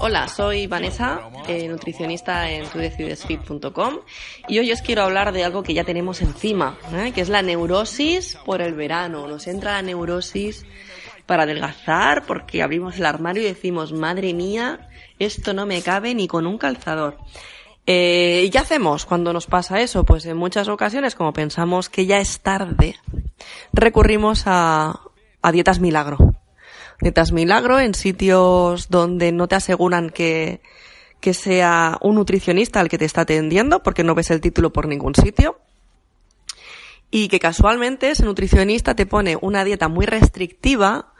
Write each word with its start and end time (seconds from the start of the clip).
Hola, 0.00 0.28
soy 0.28 0.66
Vanessa, 0.66 1.20
eh, 1.48 1.68
nutricionista 1.68 2.50
en 2.50 2.66
tudeciudesfit.com 2.66 3.98
y 4.48 4.58
hoy 4.58 4.72
os 4.72 4.82
quiero 4.82 5.02
hablar 5.02 5.32
de 5.32 5.44
algo 5.44 5.62
que 5.62 5.74
ya 5.74 5.84
tenemos 5.84 6.22
encima, 6.22 6.78
¿eh? 6.94 7.12
que 7.12 7.20
es 7.20 7.28
la 7.28 7.42
neurosis 7.42 8.38
por 8.44 8.62
el 8.62 8.74
verano. 8.74 9.26
Nos 9.26 9.46
entra 9.46 9.72
la 9.72 9.82
neurosis 9.82 10.64
para 11.26 11.42
adelgazar 11.42 12.24
porque 12.26 12.62
abrimos 12.62 12.96
el 12.96 13.06
armario 13.06 13.42
y 13.42 13.46
decimos, 13.46 13.92
madre 13.92 14.32
mía, 14.34 14.88
esto 15.18 15.52
no 15.52 15.66
me 15.66 15.82
cabe 15.82 16.14
ni 16.14 16.28
con 16.28 16.46
un 16.46 16.58
calzador. 16.58 17.18
Eh, 17.86 18.44
¿Y 18.46 18.50
qué 18.50 18.58
hacemos 18.58 19.04
cuando 19.04 19.32
nos 19.32 19.46
pasa 19.46 19.80
eso? 19.80 20.04
Pues 20.04 20.24
en 20.26 20.36
muchas 20.36 20.68
ocasiones, 20.68 21.14
como 21.14 21.32
pensamos 21.32 21.88
que 21.88 22.06
ya 22.06 22.18
es 22.18 22.40
tarde, 22.40 22.96
recurrimos 23.72 24.44
a, 24.46 25.00
a 25.42 25.52
dietas 25.52 25.80
milagro. 25.80 26.34
Dietas 27.00 27.32
milagro 27.32 27.80
en 27.80 27.94
sitios 27.94 28.90
donde 28.90 29.32
no 29.32 29.48
te 29.48 29.54
aseguran 29.54 30.10
que, 30.10 30.60
que 31.20 31.34
sea 31.34 31.98
un 32.02 32.16
nutricionista 32.16 32.80
el 32.80 32.88
que 32.88 32.98
te 32.98 33.04
está 33.04 33.22
atendiendo, 33.22 33.82
porque 33.82 34.04
no 34.04 34.14
ves 34.14 34.30
el 34.30 34.40
título 34.40 34.72
por 34.72 34.86
ningún 34.86 35.14
sitio. 35.14 35.58
Y 37.10 37.28
que 37.28 37.40
casualmente 37.40 38.10
ese 38.10 38.24
nutricionista 38.24 38.94
te 38.94 39.06
pone 39.06 39.36
una 39.40 39.64
dieta 39.64 39.88
muy 39.88 40.06
restrictiva, 40.06 41.12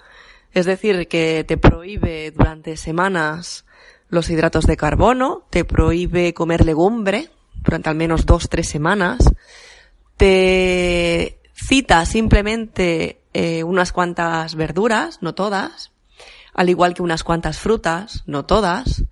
es 0.53 0.67
decir, 0.67 1.09
que 1.09 1.45
te 1.47 1.57
prohíbe 1.57 2.31
durante 2.31 2.77
semanas 2.77 3.65
los 4.09 4.29
hidratos 4.29 4.67
de 4.67 4.77
carbono, 4.77 5.47
te 5.51 5.65
prohíbe 5.65 6.34
comer 6.34 6.65
legumbre 6.65 7.31
durante 7.62 7.89
al 7.89 7.97
menos 7.97 8.27
dos, 8.27 8.49
tres 8.49 8.69
semanas, 8.69 9.33
te 10.17 11.39
cita 11.55 12.05
simplemente 12.07 13.20
eh, 13.33 13.64
unas 13.64 13.92
cuantas 13.92 14.55
verduras, 14.55 15.19
no 15.20 15.34
todas, 15.34 15.92
al 16.55 16.69
igual 16.69 16.95
que 16.95 17.03
unas 17.03 17.25
cuantas 17.25 17.59
frutas, 17.59 18.22
no 18.27 18.45
todas. 18.45 19.05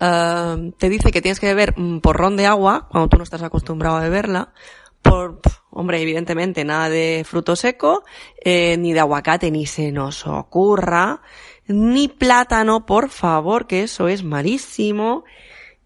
Uh, 0.00 0.70
te 0.78 0.88
dice 0.88 1.10
que 1.10 1.20
tienes 1.20 1.40
que 1.40 1.48
beber 1.48 1.74
un 1.76 2.00
porrón 2.00 2.36
de 2.36 2.46
agua 2.46 2.86
cuando 2.88 3.08
tú 3.08 3.16
no 3.16 3.24
estás 3.24 3.42
acostumbrado 3.42 3.96
a 3.96 4.02
beberla. 4.02 4.52
Por, 5.02 5.40
hombre, 5.70 6.00
evidentemente 6.00 6.64
nada 6.64 6.88
de 6.88 7.24
fruto 7.26 7.56
seco, 7.56 8.04
eh, 8.44 8.76
ni 8.78 8.92
de 8.92 9.00
aguacate, 9.00 9.50
ni 9.50 9.66
se 9.66 9.90
nos 9.90 10.26
ocurra, 10.26 11.22
ni 11.66 12.08
plátano, 12.08 12.86
por 12.86 13.08
favor, 13.08 13.66
que 13.66 13.82
eso 13.82 14.08
es 14.08 14.22
malísimo. 14.22 15.24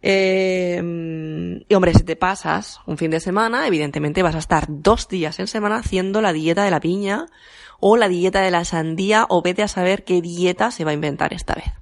Eh, 0.03 1.65
y 1.69 1.75
hombre, 1.75 1.95
si 1.95 2.03
te 2.03 2.17
pasas 2.17 2.81
un 2.87 2.99
fin 2.99 3.11
de 3.11 3.21
semana, 3.21 3.67
evidentemente 3.67 4.23
vas 4.23 4.35
a 4.35 4.41
estar 4.41 4.67
dos 4.69 5.09
días 5.09 5.39
en 5.39 5.47
semana 5.47 5.77
haciendo 5.77 6.21
la 6.21 6.33
dieta 6.33 6.65
de 6.65 6.71
la 6.71 6.81
piña 6.81 7.27
o 7.79 7.97
la 7.97 8.09
dieta 8.09 8.41
de 8.41 8.51
la 8.51 8.65
sandía 8.65 9.27
o 9.29 9.43
vete 9.43 9.63
a 9.63 9.69
saber 9.69 10.05
qué 10.05 10.21
dieta 10.21 10.71
se 10.71 10.85
va 10.85 10.91
a 10.91 10.95
inventar 10.95 11.33
esta 11.33 11.55
vez. 11.55 11.73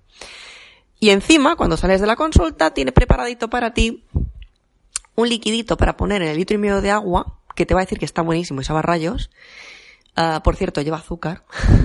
Y 0.99 1.11
encima, 1.11 1.57
cuando 1.57 1.79
sales 1.79 2.03
de 2.03 2.07
la 2.07 2.17
consulta, 2.17 2.75
tiene 2.75 2.93
preparadito 2.93 3.49
para 3.49 3.73
ti 3.73 4.05
un 5.15 5.29
liquidito 5.29 5.77
para 5.77 5.97
poner 5.97 6.23
en 6.23 6.29
el 6.29 6.37
litro 6.37 6.55
y 6.55 6.59
medio 6.59 6.83
de 6.83 6.91
agua, 6.91 7.39
que 7.55 7.65
te 7.67 7.75
va 7.75 7.81
a 7.81 7.85
decir 7.85 7.99
que 7.99 8.05
está 8.05 8.23
buenísimo 8.23 8.61
y 8.61 8.65
sabe 8.65 8.83
rayos. 8.83 9.31
Uh, 10.17 10.41
por 10.43 10.57
cierto, 10.57 10.83
lleva 10.83 10.99
azúcar, 10.99 11.45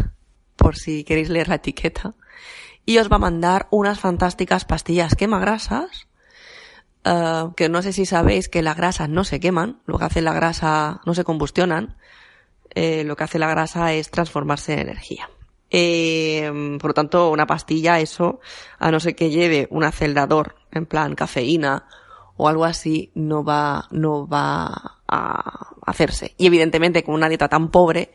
por 0.58 0.76
si 0.76 1.04
queréis 1.06 1.30
leer 1.30 1.48
la 1.48 1.56
etiqueta. 1.56 2.14
Y 2.86 2.98
os 2.98 3.10
va 3.10 3.16
a 3.16 3.20
mandar 3.20 3.68
unas 3.72 4.00
fantásticas 4.00 4.66
pastillas 4.66 5.16
quemagrasas, 5.16 6.08
uh, 7.06 7.54
que 7.54 7.70
no 7.70 7.82
sé 7.82 7.94
si 7.94 8.06
sabéis 8.06 8.50
que 8.50 8.62
las 8.62 8.78
grasas 8.78 9.10
no 9.10 9.24
se 9.24 9.40
queman, 9.40 9.82
lo 9.86 9.98
que 9.98 10.06
hace 10.06 10.22
la 10.22 10.34
grasa 10.34 11.02
no 11.06 11.14
se 11.14 11.24
combustionan, 11.24 11.96
eh, 12.72 13.04
lo 13.04 13.16
que 13.16 13.24
hace 13.24 13.40
la 13.40 13.50
grasa 13.50 13.94
es 13.94 14.12
transformarse 14.12 14.74
en 14.74 14.80
energía. 14.80 15.30
Eh, 15.72 16.78
por 16.80 16.92
lo 16.92 16.94
tanto, 16.94 17.32
una 17.32 17.48
pastilla, 17.48 18.00
eso, 18.00 18.40
a 18.80 18.92
no 18.92 19.00
ser 19.00 19.16
que 19.16 19.30
lleve 19.30 19.68
un 19.72 19.84
acelerador, 19.84 20.56
en 20.72 20.86
plan 20.86 21.16
cafeína 21.16 21.86
o 22.38 22.50
algo 22.50 22.66
así, 22.66 23.12
no 23.16 23.44
va, 23.44 23.88
no 23.92 24.28
va 24.28 25.00
a 25.08 25.70
hacerse. 25.86 26.36
Y 26.38 26.48
evidentemente, 26.48 27.04
con 27.04 27.16
una 27.16 27.30
dieta 27.30 27.48
tan 27.48 27.72
pobre, 27.72 28.14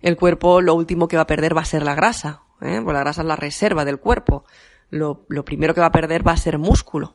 el 0.00 0.16
cuerpo 0.16 0.60
lo 0.60 0.74
último 0.74 1.06
que 1.06 1.16
va 1.16 1.22
a 1.22 1.26
perder 1.26 1.56
va 1.56 1.62
a 1.62 1.66
ser 1.66 1.84
la 1.84 1.94
grasa, 1.94 2.42
¿eh? 2.60 2.80
Pues 2.82 2.94
la 2.94 3.00
grasa 3.00 3.22
es 3.22 3.28
la 3.28 3.36
reserva 3.36 3.84
del 3.84 4.00
cuerpo. 4.00 4.44
Lo 4.90 5.44
primero 5.44 5.74
que 5.74 5.80
va 5.80 5.86
a 5.86 5.92
perder 5.92 6.26
va 6.26 6.32
a 6.32 6.36
ser 6.36 6.58
músculo, 6.58 7.14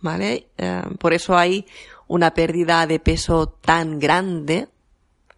¿vale? 0.00 0.48
Eh, 0.58 0.82
por 0.98 1.12
eso 1.12 1.36
hay 1.36 1.66
una 2.08 2.34
pérdida 2.34 2.86
de 2.86 3.00
peso 3.00 3.48
tan 3.48 3.98
grande 3.98 4.68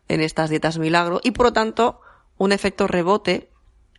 en 0.09 0.21
estas 0.21 0.51
dietas 0.51 0.79
milagro 0.79 1.21
y 1.23 1.31
por 1.31 1.47
lo 1.47 1.53
tanto 1.53 2.01
un 2.37 2.53
efecto 2.53 2.87
rebote 2.87 3.51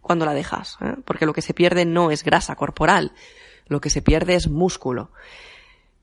cuando 0.02 0.25
la 0.25 0.34
dejas, 0.34 0.78
¿eh? 0.81 0.96
porque 1.06 1.25
lo 1.25 1.34
que 1.34 1.42
se 1.42 1.53
pierde 1.53 1.86
no 1.86 2.12
es 2.12 2.24
grasa 2.24 2.56
corporal, 2.56 3.12
lo 3.68 3.81
que 3.81 3.90
se 3.90 4.02
pierde 4.02 4.36
es 4.36 4.48
músculo. 4.48 5.12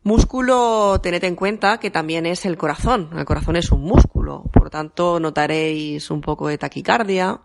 Músculo, 0.03 1.01
tened 1.03 1.25
en 1.25 1.35
cuenta 1.35 1.81
que 1.81 1.91
también 1.91 2.27
es 2.27 2.47
el 2.47 2.57
corazón. 2.57 3.11
El 3.17 3.25
corazón 3.25 3.57
es 3.57 3.73
un 3.73 3.81
músculo, 3.81 4.45
por 4.53 4.65
lo 4.65 4.71
tanto 4.71 5.19
notaréis 5.19 6.13
un 6.13 6.21
poco 6.21 6.47
de 6.47 6.59
taquicardia, 6.59 7.41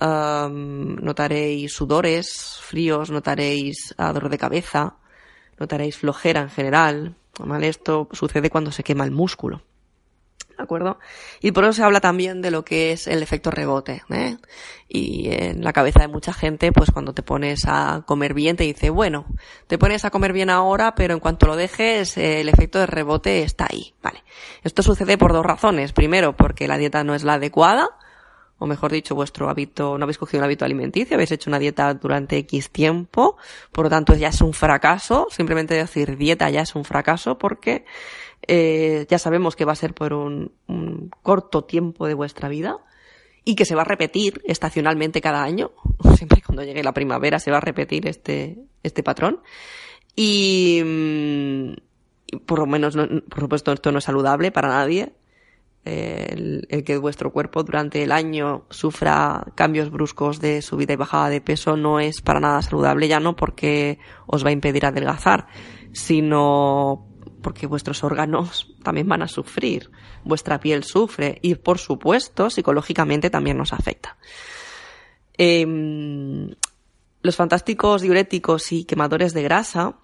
um, 0.00 0.96
notaréis 0.96 1.72
sudores 1.72 2.58
fríos, 2.60 3.10
notaréis 3.10 3.94
dolor 3.96 4.28
de 4.28 4.38
cabeza, 4.38 4.96
notaréis 5.62 5.96
flojera 5.96 6.40
en 6.40 6.50
general. 6.50 7.16
¿vale? 7.38 7.68
Esto 7.68 8.08
sucede 8.12 8.50
cuando 8.50 8.72
se 8.72 8.82
quema 8.82 9.04
el 9.04 9.10
músculo. 9.10 9.62
¿De 10.56 10.62
acuerdo? 10.62 10.98
Y 11.40 11.52
por 11.52 11.64
eso 11.64 11.72
se 11.72 11.82
habla 11.82 12.00
también 12.00 12.42
de 12.42 12.50
lo 12.50 12.62
que 12.62 12.92
es 12.92 13.06
el 13.06 13.22
efecto 13.22 13.50
rebote, 13.50 14.02
¿eh? 14.10 14.36
Y 14.86 15.30
en 15.30 15.64
la 15.64 15.72
cabeza 15.72 16.00
de 16.00 16.08
mucha 16.08 16.34
gente, 16.34 16.72
pues 16.72 16.90
cuando 16.90 17.14
te 17.14 17.22
pones 17.22 17.62
a 17.66 18.02
comer 18.04 18.34
bien, 18.34 18.56
te 18.56 18.64
dice, 18.64 18.90
bueno, 18.90 19.24
te 19.66 19.78
pones 19.78 20.04
a 20.04 20.10
comer 20.10 20.34
bien 20.34 20.50
ahora, 20.50 20.94
pero 20.94 21.14
en 21.14 21.20
cuanto 21.20 21.46
lo 21.46 21.56
dejes, 21.56 22.18
el 22.18 22.50
efecto 22.50 22.78
de 22.78 22.86
rebote 22.86 23.42
está 23.42 23.66
ahí, 23.70 23.94
¿vale? 24.02 24.22
Esto 24.62 24.82
sucede 24.82 25.16
por 25.16 25.32
dos 25.32 25.44
razones. 25.44 25.94
Primero, 25.94 26.36
porque 26.36 26.68
la 26.68 26.76
dieta 26.76 27.02
no 27.02 27.14
es 27.14 27.24
la 27.24 27.34
adecuada, 27.34 27.88
o 28.62 28.66
mejor 28.66 28.92
dicho, 28.92 29.16
vuestro 29.16 29.50
hábito, 29.50 29.98
no 29.98 30.04
habéis 30.04 30.18
cogido 30.18 30.38
un 30.38 30.44
hábito 30.44 30.64
alimenticio, 30.64 31.16
habéis 31.16 31.32
hecho 31.32 31.50
una 31.50 31.58
dieta 31.58 31.92
durante 31.94 32.38
X 32.38 32.70
tiempo, 32.70 33.36
por 33.72 33.86
lo 33.86 33.90
tanto 33.90 34.14
ya 34.14 34.28
es 34.28 34.40
un 34.40 34.52
fracaso, 34.52 35.26
simplemente 35.30 35.74
decir 35.74 36.16
dieta 36.16 36.48
ya 36.48 36.60
es 36.60 36.76
un 36.76 36.84
fracaso 36.84 37.38
porque 37.38 37.84
eh, 38.46 39.04
ya 39.10 39.18
sabemos 39.18 39.56
que 39.56 39.64
va 39.64 39.72
a 39.72 39.74
ser 39.74 39.94
por 39.94 40.12
un, 40.12 40.52
un, 40.68 41.10
corto 41.22 41.64
tiempo 41.64 42.06
de 42.06 42.14
vuestra 42.14 42.48
vida 42.48 42.78
y 43.44 43.56
que 43.56 43.64
se 43.64 43.74
va 43.74 43.82
a 43.82 43.84
repetir 43.84 44.40
estacionalmente 44.44 45.20
cada 45.20 45.42
año. 45.42 45.72
Siempre 46.16 46.40
cuando 46.40 46.62
llegue 46.62 46.84
la 46.84 46.92
primavera 46.92 47.40
se 47.40 47.50
va 47.50 47.56
a 47.56 47.62
repetir 47.62 48.06
este, 48.06 48.58
este 48.84 49.02
patrón. 49.02 49.40
Y, 50.14 50.82
y 52.26 52.36
por 52.46 52.60
lo 52.60 52.66
menos, 52.66 52.94
no, 52.94 53.08
por 53.28 53.40
supuesto, 53.40 53.72
esto 53.72 53.90
no 53.90 53.98
es 53.98 54.04
saludable 54.04 54.52
para 54.52 54.68
nadie. 54.68 55.14
El, 55.84 56.66
que 56.86 56.96
vuestro 56.96 57.32
cuerpo 57.32 57.64
durante 57.64 58.02
el 58.02 58.12
año 58.12 58.64
sufra 58.70 59.44
cambios 59.56 59.90
bruscos 59.90 60.40
de 60.40 60.62
subida 60.62 60.92
y 60.92 60.96
bajada 60.96 61.28
de 61.28 61.40
peso 61.40 61.76
no 61.76 61.98
es 61.98 62.20
para 62.20 62.38
nada 62.38 62.62
saludable, 62.62 63.08
ya 63.08 63.18
no 63.18 63.34
porque 63.34 63.98
os 64.26 64.44
va 64.44 64.50
a 64.50 64.52
impedir 64.52 64.86
adelgazar, 64.86 65.48
sino 65.92 67.08
porque 67.42 67.66
vuestros 67.66 68.04
órganos 68.04 68.72
también 68.84 69.08
van 69.08 69.22
a 69.22 69.28
sufrir, 69.28 69.90
vuestra 70.22 70.60
piel 70.60 70.84
sufre 70.84 71.38
y 71.42 71.56
por 71.56 71.78
supuesto 71.78 72.48
psicológicamente 72.48 73.28
también 73.28 73.58
nos 73.58 73.72
afecta. 73.72 74.16
Eh, 75.36 75.66
los 77.22 77.36
fantásticos 77.36 78.02
diuréticos 78.02 78.70
y 78.70 78.84
quemadores 78.84 79.34
de 79.34 79.42
grasa 79.42 79.96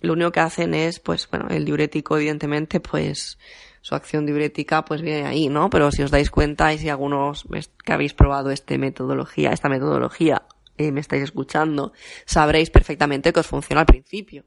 lo 0.00 0.12
único 0.12 0.32
que 0.32 0.40
hacen 0.40 0.74
es, 0.74 1.00
pues, 1.00 1.28
bueno, 1.30 1.48
el 1.48 1.64
diurético 1.64 2.16
evidentemente, 2.16 2.80
pues, 2.80 3.38
su 3.86 3.94
acción 3.94 4.26
diurética 4.26 4.84
pues 4.84 5.00
viene 5.00 5.28
ahí, 5.28 5.48
¿no? 5.48 5.70
Pero 5.70 5.92
si 5.92 6.02
os 6.02 6.10
dais 6.10 6.28
cuenta 6.28 6.72
y 6.74 6.78
si 6.78 6.88
algunos 6.88 7.46
que 7.84 7.92
habéis 7.92 8.14
probado 8.14 8.50
este 8.50 8.78
metodología, 8.78 9.52
esta 9.52 9.68
metodología, 9.68 10.42
me 10.76 10.98
estáis 10.98 11.22
escuchando, 11.22 11.92
sabréis 12.24 12.70
perfectamente 12.70 13.32
que 13.32 13.38
os 13.38 13.46
funciona 13.46 13.82
al 13.82 13.86
principio 13.86 14.42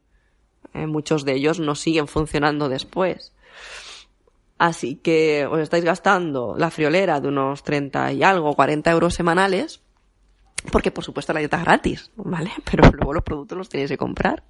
¿eh? 0.73 0.87
Muchos 0.87 1.23
de 1.23 1.35
ellos 1.35 1.61
no 1.61 1.73
siguen 1.73 2.09
funcionando 2.09 2.67
después. 2.67 3.31
Así 4.57 4.95
que 4.95 5.45
os 5.45 5.61
estáis 5.61 5.85
gastando 5.85 6.55
la 6.57 6.69
friolera 6.69 7.21
de 7.21 7.29
unos 7.29 7.63
30 7.63 8.11
y 8.11 8.23
algo, 8.23 8.57
40 8.57 8.91
euros 8.91 9.13
semanales, 9.13 9.79
porque 10.69 10.91
por 10.91 11.05
supuesto 11.05 11.31
la 11.31 11.39
dieta 11.39 11.59
es 11.59 11.63
gratis, 11.63 12.11
¿vale? 12.17 12.51
Pero 12.69 12.91
luego 12.91 13.13
los 13.13 13.23
productos 13.23 13.57
los 13.57 13.69
tenéis 13.69 13.89
que 13.89 13.97
comprar 13.97 14.43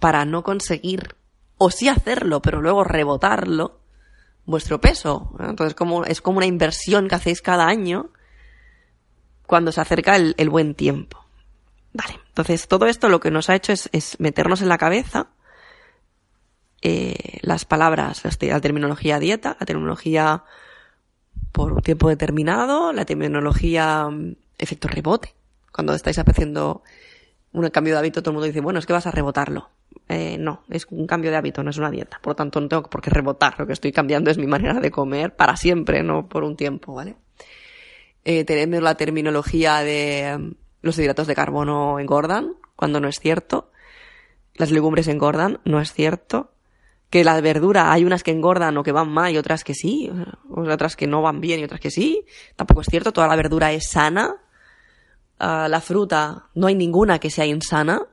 para 0.00 0.24
no 0.24 0.42
conseguir, 0.42 1.14
o 1.58 1.70
sí 1.70 1.86
hacerlo, 1.86 2.42
pero 2.42 2.60
luego 2.60 2.82
rebotarlo, 2.82 3.80
vuestro 4.50 4.80
peso. 4.80 5.34
Entonces 5.40 5.74
como, 5.74 6.04
es 6.04 6.20
como 6.20 6.38
una 6.38 6.46
inversión 6.46 7.08
que 7.08 7.14
hacéis 7.14 7.40
cada 7.40 7.66
año 7.66 8.10
cuando 9.46 9.72
se 9.72 9.80
acerca 9.80 10.16
el, 10.16 10.50
buen 10.50 10.74
tiempo. 10.74 11.24
Vale, 11.92 12.20
entonces 12.28 12.68
todo 12.68 12.86
esto 12.86 13.08
lo 13.08 13.18
que 13.20 13.30
nos 13.30 13.50
ha 13.50 13.56
hecho 13.56 13.72
es, 13.72 14.20
meternos 14.20 14.62
en 14.62 14.68
la 14.68 14.78
cabeza 14.78 15.28
eh, 16.82 17.38
las 17.42 17.64
palabras, 17.64 18.22
la 18.40 18.60
terminología 18.60 19.18
dieta, 19.18 19.56
la 19.58 19.66
terminología 19.66 20.44
por 21.52 21.72
un 21.72 21.82
tiempo 21.82 22.08
determinado, 22.08 22.92
la 22.92 23.04
terminología 23.04 24.08
mm, 24.08 24.36
efecto 24.58 24.88
rebote. 24.88 25.34
Cuando 25.72 25.94
estáis 25.94 26.18
apreciando 26.18 26.82
un 27.52 27.68
cambio 27.70 27.94
de 27.94 27.98
hábito, 27.98 28.22
todo 28.22 28.30
el 28.30 28.34
mundo 28.34 28.46
dice, 28.46 28.60
bueno, 28.60 28.78
es 28.78 28.86
que 28.86 28.92
vas 28.92 29.06
a 29.06 29.10
rebotarlo. 29.10 29.70
Eh, 30.12 30.38
no, 30.38 30.64
es 30.68 30.88
un 30.90 31.06
cambio 31.06 31.30
de 31.30 31.36
hábito, 31.36 31.62
no 31.62 31.70
es 31.70 31.78
una 31.78 31.88
dieta. 31.88 32.18
Por 32.20 32.32
lo 32.32 32.34
tanto, 32.34 32.60
no 32.60 32.66
tengo 32.66 32.82
por 32.90 33.00
qué 33.00 33.10
rebotar. 33.10 33.54
Lo 33.60 33.66
que 33.68 33.72
estoy 33.72 33.92
cambiando 33.92 34.28
es 34.28 34.38
mi 34.38 34.48
manera 34.48 34.80
de 34.80 34.90
comer 34.90 35.36
para 35.36 35.56
siempre, 35.56 36.02
no 36.02 36.28
por 36.28 36.42
un 36.42 36.56
tiempo, 36.56 36.94
¿vale? 36.94 37.14
Eh, 38.24 38.42
tenemos 38.44 38.82
la 38.82 38.96
terminología 38.96 39.78
de 39.82 40.36
mm, 40.36 40.54
los 40.82 40.98
hidratos 40.98 41.28
de 41.28 41.36
carbono 41.36 42.00
engordan, 42.00 42.56
cuando 42.74 42.98
no 42.98 43.06
es 43.06 43.20
cierto. 43.20 43.70
Las 44.54 44.72
legumbres 44.72 45.06
engordan, 45.06 45.60
no 45.64 45.80
es 45.80 45.92
cierto 45.92 46.50
que 47.08 47.22
la 47.22 47.40
verdura 47.40 47.92
hay 47.92 48.04
unas 48.04 48.24
que 48.24 48.32
engordan 48.32 48.76
o 48.78 48.82
que 48.82 48.92
van 48.92 49.10
mal 49.10 49.32
y 49.32 49.38
otras 49.38 49.62
que 49.62 49.74
sí, 49.74 50.10
otras 50.48 50.96
que 50.96 51.06
no 51.06 51.22
van 51.22 51.40
bien 51.40 51.60
y 51.60 51.64
otras 51.64 51.80
que 51.80 51.92
sí. 51.92 52.24
Tampoco 52.56 52.80
es 52.80 52.88
cierto, 52.88 53.12
toda 53.12 53.28
la 53.28 53.36
verdura 53.36 53.72
es 53.72 53.88
sana. 53.88 54.36
Uh, 55.40 55.68
la 55.68 55.80
fruta, 55.80 56.46
no 56.54 56.66
hay 56.66 56.74
ninguna 56.74 57.20
que 57.20 57.30
sea 57.30 57.46
insana. 57.46 58.06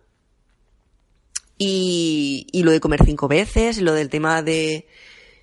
Y, 1.57 2.47
y 2.51 2.63
lo 2.63 2.71
de 2.71 2.79
comer 2.79 3.03
cinco 3.03 3.27
veces, 3.27 3.81
lo 3.81 3.93
del 3.93 4.09
tema 4.09 4.43
de, 4.43 4.87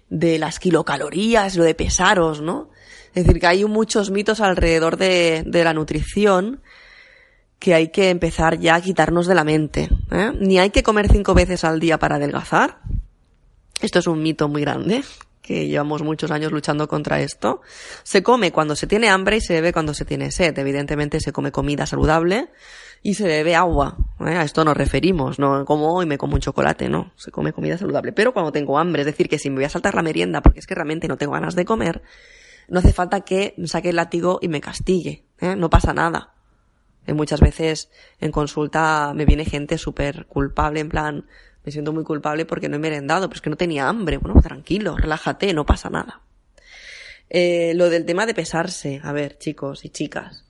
de 0.09 0.39
las 0.39 0.59
kilocalorías, 0.59 1.57
lo 1.57 1.65
de 1.65 1.75
pesaros, 1.75 2.41
¿no? 2.41 2.71
Es 3.15 3.25
decir, 3.25 3.41
que 3.41 3.47
hay 3.47 3.65
muchos 3.65 4.11
mitos 4.11 4.41
alrededor 4.41 4.97
de, 4.97 5.45
de 5.47 5.65
la 5.65 5.73
nutrición 5.73 6.61
que 7.59 7.75
hay 7.75 7.89
que 7.89 8.11
empezar 8.11 8.59
ya 8.59 8.75
a 8.75 8.81
quitarnos 8.81 9.27
de 9.27 9.35
la 9.35 9.45
mente. 9.45 9.89
¿eh? 10.11 10.33
Ni 10.39 10.59
hay 10.59 10.71
que 10.71 10.83
comer 10.83 11.11
cinco 11.11 11.33
veces 11.33 11.65
al 11.65 11.81
día 11.81 11.99
para 11.99 12.17
adelgazar, 12.17 12.81
esto 13.81 13.99
es 13.99 14.07
un 14.07 14.23
mito 14.23 14.49
muy 14.49 14.63
grande, 14.63 15.03
que 15.43 15.67
llevamos 15.67 16.03
muchos 16.03 16.31
años 16.31 16.53
luchando 16.53 16.89
contra 16.89 17.21
esto. 17.21 17.61
Se 18.03 18.23
come 18.23 18.51
cuando 18.51 18.77
se 18.77 18.87
tiene 18.87 19.09
hambre 19.09 19.37
y 19.37 19.41
se 19.41 19.55
bebe 19.55 19.73
cuando 19.73 19.95
se 19.95 20.05
tiene 20.05 20.31
sed. 20.31 20.59
Evidentemente 20.59 21.21
se 21.21 21.33
come 21.33 21.53
comida 21.53 21.87
saludable 21.87 22.49
y 23.05 23.15
se 23.15 23.29
bebe 23.29 23.55
agua. 23.55 23.99
¿eh? 24.21 24.35
A 24.35 24.43
esto 24.43 24.65
nos 24.65 24.77
referimos, 24.77 25.39
no 25.39 25.67
como 25.67 25.95
hoy 25.95 26.07
me 26.07 26.17
como 26.17 26.35
un 26.35 26.41
chocolate, 26.41 26.89
no. 26.89 27.13
Se 27.17 27.31
come 27.31 27.53
comida 27.53 27.77
saludable. 27.77 28.13
Pero 28.13 28.33
cuando 28.33 28.51
tengo 28.51 28.79
hambre, 28.79 29.03
es 29.03 29.07
decir, 29.07 29.29
que 29.29 29.39
si 29.39 29.51
me 29.51 29.57
voy 29.57 29.65
a 29.65 29.69
saltar 29.69 29.95
la 29.95 30.03
merienda 30.03 30.41
porque 30.41 30.59
es 30.59 30.67
que 30.67 30.75
realmente 30.75 31.07
no 31.07 31.19
tengo 31.19 31.35
ganas 31.35 31.55
de 31.55 31.67
comer, 31.67 32.03
no 32.67 32.79
hace 32.79 32.95
falta 32.95 33.21
que 33.21 33.55
saque 33.67 33.91
el 33.91 33.97
látigo 33.97 34.39
y 34.41 34.49
me 34.49 34.63
castigue. 34.63 35.23
¿eh? 35.39 35.55
No 35.55 35.69
pasa 35.69 35.93
nada. 35.93 36.33
Eh, 37.07 37.13
muchas 37.13 37.41
veces 37.41 37.91
en 38.21 38.33
consulta 38.33 39.13
me 39.15 39.27
viene 39.27 39.45
gente 39.45 39.77
súper 39.77 40.25
culpable, 40.25 40.81
en 40.81 40.89
plan, 40.89 41.27
me 41.63 41.73
siento 41.73 41.93
muy 41.93 42.05
culpable 42.05 42.47
porque 42.47 42.71
no 42.71 42.77
he 42.77 42.79
merendado, 42.81 43.29
pero 43.29 43.37
es 43.37 43.43
que 43.43 43.51
no 43.51 43.57
tenía 43.57 43.87
hambre. 43.87 44.17
Bueno, 44.17 44.41
tranquilo, 44.41 44.97
relájate, 44.97 45.53
no 45.53 45.67
pasa 45.67 45.91
nada. 45.91 46.23
Eh, 47.29 47.75
lo 47.75 47.91
del 47.91 48.07
tema 48.07 48.25
de 48.25 48.33
pesarse, 48.33 49.03
a 49.05 49.13
ver, 49.13 49.37
chicos 49.37 49.85
y 49.85 49.91
chicas. 49.91 50.44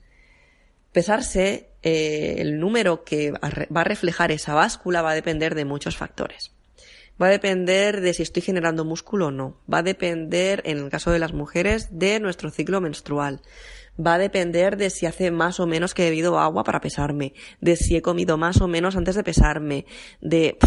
Pesarse, 0.95 1.71
eh, 1.83 2.35
el 2.37 2.57
número 2.57 3.03
que 3.03 3.31
va 3.31 3.81
a 3.81 3.83
reflejar 3.83 4.31
esa 4.31 4.53
báscula 4.53 5.01
va 5.01 5.11
a 5.11 5.13
depender 5.13 5.53
de 5.53 5.65
muchos 5.65 5.97
factores. 5.97 6.53
Va 7.21 7.27
a 7.27 7.31
depender 7.31 7.99
de 7.99 8.13
si 8.13 8.23
estoy 8.23 8.41
generando 8.41 8.85
músculo 8.85 9.27
o 9.27 9.31
no. 9.31 9.59
Va 9.71 9.79
a 9.79 9.83
depender, 9.83 10.61
en 10.63 10.77
el 10.77 10.89
caso 10.89 11.11
de 11.11 11.19
las 11.19 11.33
mujeres, 11.33 11.89
de 11.91 12.21
nuestro 12.21 12.49
ciclo 12.49 12.79
menstrual. 12.79 13.41
Va 13.99 14.13
a 14.13 14.17
depender 14.17 14.77
de 14.77 14.89
si 14.89 15.05
hace 15.05 15.31
más 15.31 15.59
o 15.59 15.67
menos 15.67 15.93
que 15.93 16.07
he 16.07 16.09
bebido 16.11 16.39
agua 16.39 16.63
para 16.63 16.79
pesarme, 16.79 17.33
de 17.59 17.75
si 17.75 17.97
he 17.97 18.01
comido 18.01 18.37
más 18.37 18.61
o 18.61 18.69
menos 18.69 18.95
antes 18.95 19.15
de 19.15 19.23
pesarme, 19.25 19.85
de 20.21 20.57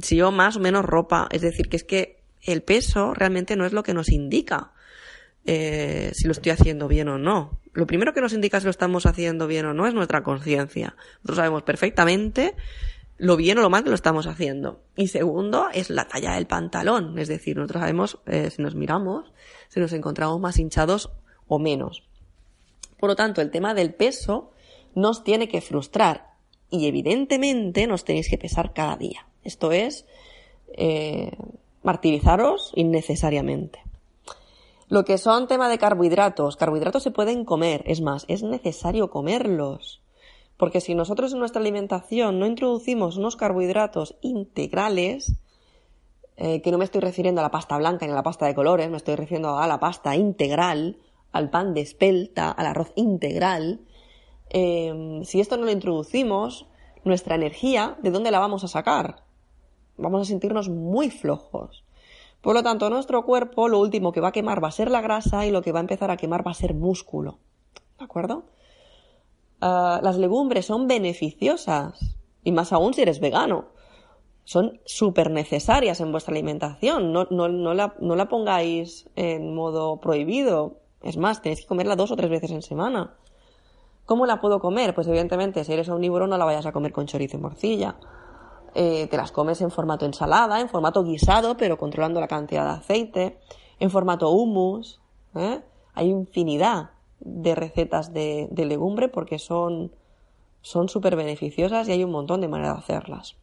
si 0.00 0.14
yo 0.14 0.30
más 0.30 0.54
o 0.54 0.60
menos 0.60 0.84
ropa. 0.84 1.26
Es 1.32 1.40
decir, 1.40 1.68
que 1.68 1.78
es 1.78 1.82
que 1.82 2.22
el 2.42 2.62
peso 2.62 3.14
realmente 3.14 3.56
no 3.56 3.66
es 3.66 3.72
lo 3.72 3.82
que 3.82 3.94
nos 3.94 4.10
indica 4.10 4.74
eh, 5.44 6.12
si 6.14 6.26
lo 6.26 6.32
estoy 6.32 6.52
haciendo 6.52 6.88
bien 6.88 7.08
o 7.08 7.18
no. 7.18 7.58
Lo 7.72 7.86
primero 7.86 8.12
que 8.12 8.20
nos 8.20 8.32
indica 8.32 8.60
si 8.60 8.64
lo 8.64 8.70
estamos 8.70 9.06
haciendo 9.06 9.46
bien 9.46 9.66
o 9.66 9.74
no 9.74 9.86
es 9.86 9.94
nuestra 9.94 10.22
conciencia. 10.22 10.94
Nosotros 11.16 11.36
sabemos 11.36 11.62
perfectamente 11.62 12.54
lo 13.18 13.36
bien 13.36 13.58
o 13.58 13.62
lo 13.62 13.70
mal 13.70 13.84
que 13.84 13.90
lo 13.90 13.94
estamos 13.94 14.26
haciendo. 14.26 14.82
Y 14.96 15.08
segundo 15.08 15.68
es 15.72 15.90
la 15.90 16.08
talla 16.08 16.34
del 16.34 16.46
pantalón. 16.46 17.18
Es 17.18 17.28
decir, 17.28 17.56
nosotros 17.56 17.80
sabemos 17.80 18.18
eh, 18.26 18.50
si 18.50 18.62
nos 18.62 18.74
miramos, 18.74 19.32
si 19.68 19.80
nos 19.80 19.92
encontramos 19.92 20.40
más 20.40 20.58
hinchados 20.58 21.10
o 21.48 21.58
menos. 21.58 22.04
Por 22.98 23.08
lo 23.08 23.16
tanto, 23.16 23.40
el 23.40 23.50
tema 23.50 23.74
del 23.74 23.94
peso 23.94 24.52
nos 24.94 25.24
tiene 25.24 25.48
que 25.48 25.60
frustrar. 25.60 26.32
Y 26.70 26.86
evidentemente 26.86 27.86
nos 27.86 28.04
tenéis 28.04 28.28
que 28.28 28.38
pesar 28.38 28.72
cada 28.72 28.96
día. 28.96 29.26
Esto 29.44 29.72
es 29.72 30.06
eh, 30.76 31.32
martirizaros 31.82 32.72
innecesariamente. 32.74 33.80
Lo 34.92 35.06
que 35.06 35.16
son 35.16 35.46
tema 35.46 35.70
de 35.70 35.78
carbohidratos, 35.78 36.58
carbohidratos 36.58 37.02
se 37.02 37.10
pueden 37.10 37.46
comer, 37.46 37.82
es 37.86 38.02
más, 38.02 38.26
es 38.28 38.42
necesario 38.42 39.08
comerlos. 39.08 40.02
Porque 40.58 40.82
si 40.82 40.94
nosotros 40.94 41.32
en 41.32 41.38
nuestra 41.38 41.62
alimentación 41.62 42.38
no 42.38 42.44
introducimos 42.44 43.16
unos 43.16 43.36
carbohidratos 43.36 44.16
integrales, 44.20 45.34
eh, 46.36 46.60
que 46.60 46.70
no 46.70 46.76
me 46.76 46.84
estoy 46.84 47.00
refiriendo 47.00 47.40
a 47.40 47.44
la 47.44 47.50
pasta 47.50 47.78
blanca 47.78 48.04
ni 48.04 48.12
a 48.12 48.16
la 48.16 48.22
pasta 48.22 48.44
de 48.44 48.54
colores, 48.54 48.90
me 48.90 48.98
estoy 48.98 49.14
refiriendo 49.14 49.56
a 49.56 49.66
la 49.66 49.80
pasta 49.80 50.14
integral, 50.14 50.98
al 51.32 51.48
pan 51.48 51.72
de 51.72 51.80
espelta, 51.80 52.50
al 52.50 52.66
arroz 52.66 52.92
integral, 52.94 53.80
eh, 54.50 55.22
si 55.24 55.40
esto 55.40 55.56
no 55.56 55.64
lo 55.64 55.70
introducimos, 55.70 56.66
nuestra 57.02 57.36
energía, 57.36 57.96
¿de 58.02 58.10
dónde 58.10 58.30
la 58.30 58.40
vamos 58.40 58.62
a 58.62 58.68
sacar? 58.68 59.24
vamos 59.96 60.20
a 60.20 60.24
sentirnos 60.26 60.68
muy 60.68 61.08
flojos. 61.08 61.82
Por 62.42 62.56
lo 62.56 62.62
tanto, 62.64 62.90
nuestro 62.90 63.24
cuerpo 63.24 63.68
lo 63.68 63.78
último 63.78 64.10
que 64.10 64.20
va 64.20 64.28
a 64.28 64.32
quemar 64.32 64.62
va 64.62 64.68
a 64.68 64.72
ser 64.72 64.90
la 64.90 65.00
grasa 65.00 65.46
y 65.46 65.52
lo 65.52 65.62
que 65.62 65.70
va 65.70 65.78
a 65.78 65.86
empezar 65.86 66.10
a 66.10 66.16
quemar 66.16 66.44
va 66.44 66.50
a 66.50 66.54
ser 66.54 66.74
músculo. 66.74 67.38
¿De 67.98 68.04
acuerdo? 68.04 68.42
Ah, 69.60 70.00
las 70.02 70.18
legumbres 70.18 70.66
son 70.66 70.88
beneficiosas, 70.88 72.16
y 72.42 72.50
más 72.50 72.72
aún 72.72 72.94
si 72.94 73.02
eres 73.02 73.20
vegano. 73.20 73.66
Son 74.42 74.80
súper 74.84 75.30
necesarias 75.30 76.00
en 76.00 76.10
vuestra 76.10 76.32
alimentación. 76.32 77.12
No, 77.12 77.28
no, 77.30 77.46
no, 77.48 77.74
la, 77.74 77.94
no 78.00 78.16
la 78.16 78.28
pongáis 78.28 79.08
en 79.14 79.54
modo 79.54 80.00
prohibido. 80.00 80.78
Es 81.00 81.16
más, 81.16 81.42
tenéis 81.42 81.60
que 81.60 81.68
comerla 81.68 81.94
dos 81.94 82.10
o 82.10 82.16
tres 82.16 82.28
veces 82.28 82.50
en 82.50 82.62
semana. 82.62 83.14
¿Cómo 84.04 84.26
la 84.26 84.40
puedo 84.40 84.58
comer? 84.58 84.96
Pues 84.96 85.06
evidentemente, 85.06 85.62
si 85.62 85.72
eres 85.72 85.88
omnívoro, 85.88 86.26
no 86.26 86.36
la 86.36 86.44
vayas 86.44 86.66
a 86.66 86.72
comer 86.72 86.92
con 86.92 87.06
chorizo 87.06 87.36
y 87.36 87.40
morcilla 87.40 87.94
eh, 88.74 89.06
te 89.08 89.16
las 89.16 89.32
comes 89.32 89.60
en 89.60 89.70
formato 89.70 90.06
ensalada, 90.06 90.60
en 90.60 90.68
formato 90.68 91.04
guisado, 91.04 91.56
pero 91.56 91.78
controlando 91.78 92.20
la 92.20 92.28
cantidad 92.28 92.64
de 92.64 92.80
aceite, 92.80 93.38
en 93.78 93.90
formato 93.90 94.30
hummus. 94.30 95.00
¿eh? 95.34 95.60
Hay 95.94 96.08
infinidad 96.08 96.90
de 97.20 97.54
recetas 97.54 98.12
de, 98.12 98.48
de 98.50 98.66
legumbre 98.66 99.08
porque 99.08 99.38
son 99.38 99.92
son 100.62 100.88
súper 100.88 101.16
beneficiosas 101.16 101.88
y 101.88 101.92
hay 101.92 102.04
un 102.04 102.12
montón 102.12 102.40
de 102.40 102.48
maneras 102.48 102.74
de 102.74 102.78
hacerlas. 102.80 103.36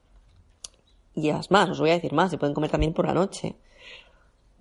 Y 1.14 1.30
es 1.30 1.52
más, 1.52 1.70
os 1.70 1.80
voy 1.80 1.92
a 1.92 1.94
decir 1.94 2.14
más, 2.14 2.32
se 2.32 2.38
pueden 2.38 2.56
comer 2.56 2.72
también 2.72 2.94
por 2.94 3.06
la 3.06 3.14
noche. 3.14 3.58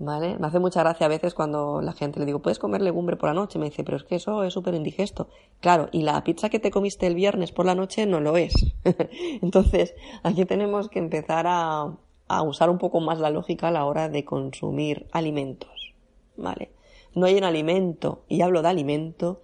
¿Vale? 0.00 0.38
Me 0.38 0.46
hace 0.46 0.60
mucha 0.60 0.80
gracia 0.80 1.06
a 1.06 1.08
veces 1.08 1.34
cuando 1.34 1.82
la 1.82 1.92
gente 1.92 2.20
le 2.20 2.26
digo, 2.26 2.38
¿puedes 2.38 2.60
comer 2.60 2.82
legumbre 2.82 3.16
por 3.16 3.30
la 3.30 3.34
noche? 3.34 3.58
Me 3.58 3.66
dice, 3.66 3.82
pero 3.82 3.96
es 3.96 4.04
que 4.04 4.14
eso 4.14 4.44
es 4.44 4.54
súper 4.54 4.74
indigesto. 4.74 5.28
Claro, 5.60 5.88
y 5.90 6.02
la 6.02 6.22
pizza 6.22 6.50
que 6.50 6.60
te 6.60 6.70
comiste 6.70 7.08
el 7.08 7.16
viernes 7.16 7.50
por 7.50 7.66
la 7.66 7.74
noche 7.74 8.06
no 8.06 8.20
lo 8.20 8.36
es. 8.36 8.54
Entonces, 9.42 9.94
aquí 10.22 10.44
tenemos 10.44 10.88
que 10.88 11.00
empezar 11.00 11.46
a, 11.48 11.96
a 12.28 12.42
usar 12.42 12.70
un 12.70 12.78
poco 12.78 13.00
más 13.00 13.18
la 13.18 13.30
lógica 13.30 13.68
a 13.68 13.72
la 13.72 13.86
hora 13.86 14.08
de 14.08 14.24
consumir 14.24 15.08
alimentos. 15.10 15.94
¿Vale? 16.36 16.70
No 17.14 17.26
hay 17.26 17.34
un 17.36 17.44
alimento, 17.44 18.22
y 18.28 18.42
hablo 18.42 18.62
de 18.62 18.68
alimento, 18.68 19.40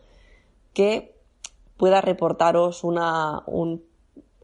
que 0.73 1.17
pueda 1.77 2.01
reportaros 2.01 2.85
una, 2.85 3.43
un, 3.47 3.83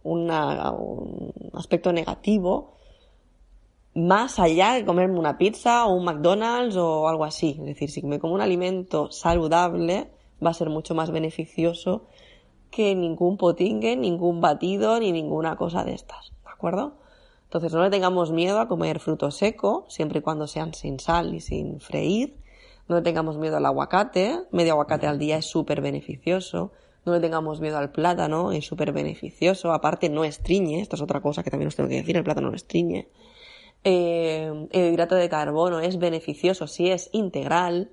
una, 0.02 0.73
un 0.73 1.33
aspecto 1.52 1.93
negativo 1.93 2.80
más 3.94 4.38
allá 4.38 4.75
de 4.75 4.85
comerme 4.85 5.18
una 5.18 5.37
pizza 5.37 5.87
o 5.87 5.94
un 5.94 6.04
McDonald's 6.04 6.76
o 6.76 7.09
algo 7.09 7.25
así. 7.25 7.56
Es 7.61 7.66
decir, 7.66 7.90
si 7.90 8.02
me 8.02 8.18
como 8.18 8.35
un 8.35 8.40
alimento 8.40 9.11
saludable, 9.11 10.11
va 10.44 10.50
a 10.50 10.54
ser 10.54 10.70
mucho 10.70 10.94
más 10.94 11.11
beneficioso 11.11 12.06
que 12.70 12.94
ningún 12.94 13.37
potingue, 13.37 13.97
ningún 13.97 14.40
batido 14.40 14.99
ni 15.00 15.12
ninguna 15.12 15.56
cosa 15.56 15.85
de 15.85 15.94
estas. 15.94 16.32
¿De 16.44 16.50
acuerdo? 16.50 16.94
Entonces 17.44 17.73
no 17.73 17.82
le 17.82 17.90
tengamos 17.90 18.30
miedo 18.30 18.61
a 18.61 18.68
comer 18.68 19.00
fruto 19.00 19.32
seco, 19.32 19.85
siempre 19.88 20.20
y 20.20 20.23
cuando 20.23 20.47
sean 20.47 20.73
sin 20.73 21.00
sal 21.00 21.35
y 21.35 21.40
sin 21.40 21.80
freír. 21.80 22.37
No 22.88 22.97
le 22.97 23.02
tengamos 23.02 23.38
miedo 23.38 23.56
al 23.56 23.66
aguacate, 23.66 24.40
medio 24.52 24.73
aguacate 24.73 25.09
al 25.09 25.18
día 25.18 25.37
es 25.37 25.47
súper 25.47 25.80
beneficioso. 25.80 26.70
No 27.04 27.12
le 27.12 27.20
tengamos 27.20 27.61
miedo 27.61 27.78
al 27.78 27.90
plátano, 27.90 28.52
es 28.52 28.66
súper 28.66 28.92
beneficioso. 28.92 29.73
Aparte 29.73 30.09
no 30.09 30.23
estriñe, 30.23 30.80
esto 30.80 30.94
es 30.97 31.02
otra 31.02 31.20
cosa 31.20 31.42
que 31.42 31.50
también 31.50 31.68
os 31.68 31.76
tengo 31.76 31.88
que 31.88 31.97
decir, 31.97 32.16
el 32.16 32.23
plátano 32.25 32.50
no 32.50 32.56
estriñe. 32.56 33.09
Eh, 33.83 34.69
el 34.71 34.93
hidrato 34.93 35.15
de 35.15 35.29
carbono 35.29 35.81
es 35.81 35.99
beneficioso 35.99 36.67
si 36.67 36.91
es 36.91 37.09
integral. 37.13 37.91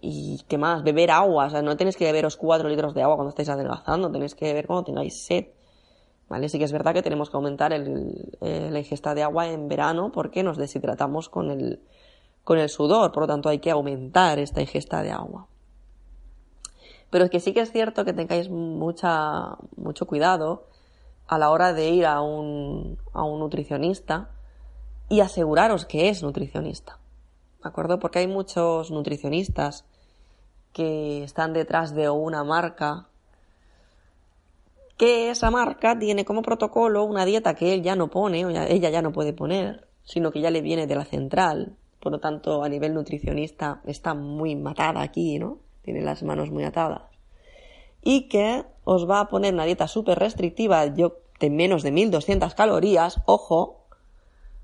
Y 0.00 0.42
qué 0.48 0.58
más, 0.58 0.82
beber 0.82 1.12
agua, 1.12 1.46
o 1.46 1.50
sea, 1.50 1.62
no 1.62 1.76
tenéis 1.76 1.96
que 1.96 2.04
beberos 2.04 2.36
4 2.36 2.68
litros 2.68 2.92
de 2.92 3.02
agua 3.02 3.14
cuando 3.14 3.30
estáis 3.30 3.48
adelgazando, 3.48 4.10
tenéis 4.10 4.34
que 4.34 4.46
beber 4.46 4.66
cuando 4.66 4.84
tengáis 4.84 5.24
sed. 5.24 5.46
¿Vale? 6.28 6.48
Sí 6.48 6.58
que 6.58 6.64
es 6.64 6.72
verdad 6.72 6.92
que 6.92 7.02
tenemos 7.02 7.30
que 7.30 7.36
aumentar 7.36 7.72
eh, 7.72 8.68
la 8.70 8.78
ingesta 8.78 9.14
de 9.14 9.22
agua 9.22 9.48
en 9.48 9.68
verano 9.68 10.12
porque 10.12 10.42
nos 10.42 10.58
deshidratamos 10.58 11.30
con 11.30 11.50
el, 11.50 11.80
con 12.44 12.58
el 12.58 12.68
sudor, 12.68 13.12
por 13.12 13.22
lo 13.22 13.26
tanto 13.26 13.48
hay 13.48 13.60
que 13.60 13.70
aumentar 13.70 14.38
esta 14.38 14.60
ingesta 14.60 15.02
de 15.02 15.10
agua. 15.10 15.46
Pero 17.10 17.24
es 17.24 17.30
que 17.30 17.40
sí 17.40 17.54
que 17.54 17.60
es 17.60 17.72
cierto 17.72 18.04
que 18.04 18.12
tengáis 18.12 18.50
mucha, 18.50 19.56
mucho 19.76 20.06
cuidado 20.06 20.66
a 21.28 21.38
la 21.38 21.50
hora 21.50 21.72
de 21.72 21.90
ir 21.90 22.06
a 22.06 22.20
un, 22.20 22.98
a 23.12 23.22
un 23.22 23.38
nutricionista 23.38 24.30
y 25.08 25.20
aseguraros 25.20 25.84
que 25.84 26.08
es 26.08 26.22
nutricionista. 26.22 26.98
¿De 27.62 27.68
acuerdo? 27.68 27.98
Porque 27.98 28.20
hay 28.20 28.26
muchos 28.26 28.90
nutricionistas 28.90 29.84
que 30.72 31.22
están 31.22 31.52
detrás 31.52 31.94
de 31.94 32.08
una 32.10 32.44
marca 32.44 33.08
que 34.96 35.30
esa 35.30 35.50
marca 35.50 35.96
tiene 35.96 36.24
como 36.24 36.42
protocolo 36.42 37.04
una 37.04 37.24
dieta 37.24 37.54
que 37.54 37.72
él 37.72 37.82
ya 37.82 37.94
no 37.94 38.08
pone, 38.08 38.44
o 38.44 38.50
ella 38.50 38.90
ya 38.90 39.00
no 39.00 39.12
puede 39.12 39.32
poner, 39.32 39.86
sino 40.02 40.32
que 40.32 40.40
ya 40.40 40.50
le 40.50 40.60
viene 40.60 40.88
de 40.88 40.96
la 40.96 41.04
central. 41.04 41.76
Por 42.00 42.12
lo 42.12 42.18
tanto, 42.18 42.64
a 42.64 42.68
nivel 42.68 42.94
nutricionista 42.94 43.80
está 43.86 44.14
muy 44.14 44.56
matada 44.56 45.00
aquí, 45.00 45.38
¿no? 45.38 45.58
Tiene 45.82 46.00
las 46.02 46.24
manos 46.24 46.50
muy 46.50 46.64
atadas. 46.64 47.02
Y 48.02 48.28
que 48.28 48.64
os 48.90 49.04
va 49.04 49.20
a 49.20 49.28
poner 49.28 49.52
una 49.52 49.66
dieta 49.66 49.86
súper 49.86 50.18
restrictiva 50.18 50.86
yo, 50.86 51.18
de 51.40 51.50
menos 51.50 51.82
de 51.82 51.92
1200 51.92 52.54
calorías, 52.54 53.20
ojo, 53.26 53.84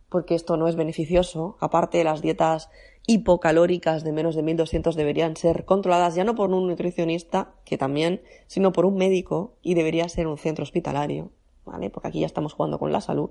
porque 0.09 0.35
esto 0.35 0.57
no 0.57 0.67
es 0.67 0.77
beneficioso. 0.77 1.59
Aparte, 1.61 2.03
las 2.05 2.23
dietas 2.23 2.71
hipocalóricas 3.07 4.03
de 4.03 4.13
menos 4.13 4.35
de 4.35 4.43
1200 4.43 4.97
deberían 4.97 5.37
ser 5.37 5.67
controladas 5.67 6.15
ya 6.15 6.25
no 6.25 6.35
por 6.35 6.51
un 6.51 6.67
nutricionista, 6.69 7.53
que 7.67 7.77
también, 7.77 8.23
sino 8.47 8.73
por 8.73 8.87
un 8.87 8.97
médico 8.97 9.57
y 9.61 9.75
debería 9.75 10.09
ser 10.09 10.27
un 10.27 10.39
centro 10.39 10.63
hospitalario, 10.63 11.31
¿vale? 11.67 11.91
Porque 11.91 12.09
aquí 12.09 12.21
ya 12.21 12.27
estamos 12.27 12.55
jugando 12.55 12.79
con 12.79 12.93
la 12.93 13.03
salud. 13.03 13.29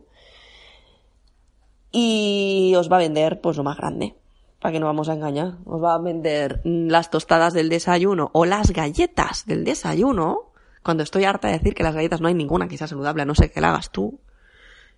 Y 1.91 2.75
os 2.77 2.91
va 2.91 2.97
a 2.97 2.99
vender, 2.99 3.41
pues, 3.41 3.57
lo 3.57 3.63
más 3.63 3.77
grande, 3.77 4.15
para 4.59 4.73
que 4.73 4.79
no 4.79 4.85
vamos 4.85 5.09
a 5.09 5.13
engañar. 5.13 5.55
Os 5.65 5.81
va 5.81 5.95
a 5.95 5.97
vender 5.97 6.61
las 6.63 7.09
tostadas 7.09 7.53
del 7.53 7.69
desayuno 7.69 8.29
o 8.33 8.45
las 8.45 8.69
galletas 8.69 9.47
del 9.47 9.63
desayuno, 9.63 10.52
cuando 10.83 11.03
estoy 11.03 11.23
harta 11.25 11.47
de 11.47 11.57
decir 11.57 11.73
que 11.73 11.83
las 11.83 11.95
galletas 11.95 12.21
no 12.21 12.27
hay 12.27 12.33
ninguna 12.33 12.67
que 12.67 12.77
sea 12.77 12.87
saludable, 12.87 13.23
a 13.23 13.25
no 13.25 13.35
ser 13.35 13.51
que 13.51 13.61
la 13.61 13.69
hagas 13.69 13.91
tú 13.91 14.19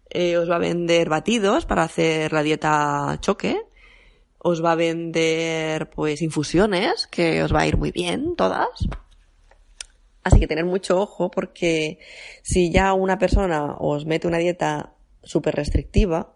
eh, 0.09 0.37
os 0.37 0.49
va 0.49 0.55
a 0.55 0.59
vender 0.59 1.09
batidos 1.09 1.65
para 1.65 1.83
hacer 1.83 2.31
la 2.31 2.43
dieta 2.43 3.17
choque, 3.21 3.61
os 4.37 4.63
va 4.63 4.73
a 4.73 4.75
vender 4.75 5.89
pues 5.89 6.21
infusiones, 6.21 7.07
que 7.07 7.41
os 7.43 7.53
va 7.53 7.61
a 7.61 7.67
ir 7.67 7.77
muy 7.77 7.91
bien 7.91 8.35
todas. 8.35 8.69
Así 10.23 10.39
que 10.39 10.47
tener 10.47 10.65
mucho 10.65 10.99
ojo 10.99 11.29
porque 11.31 11.99
si 12.41 12.71
ya 12.71 12.93
una 12.93 13.19
persona 13.19 13.75
os 13.77 14.05
mete 14.05 14.27
una 14.27 14.37
dieta 14.37 14.93
súper 15.23 15.55
restrictiva, 15.55 16.33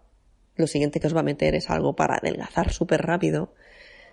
lo 0.56 0.66
siguiente 0.66 1.00
que 1.00 1.06
os 1.06 1.16
va 1.16 1.20
a 1.20 1.24
meter 1.24 1.54
es 1.54 1.70
algo 1.70 1.94
para 1.94 2.16
adelgazar 2.16 2.72
súper 2.72 3.02
rápido. 3.02 3.54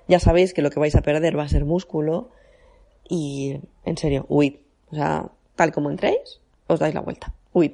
Ya 0.08 0.20
sabéis 0.20 0.54
que 0.54 0.62
lo 0.62 0.70
que 0.70 0.80
vais 0.80 0.96
a 0.96 1.02
perder 1.02 1.38
va 1.38 1.44
a 1.44 1.50
ser 1.50 1.66
músculo 1.66 2.32
y 3.10 3.60
en 3.84 3.98
serio, 3.98 4.26
huid. 4.30 4.67
O 4.92 4.96
sea, 4.96 5.30
tal 5.56 5.72
como 5.72 5.90
entréis, 5.90 6.40
os 6.68 6.80
dais 6.80 6.94
la 6.94 7.02
vuelta. 7.02 7.34
Huid. 7.54 7.74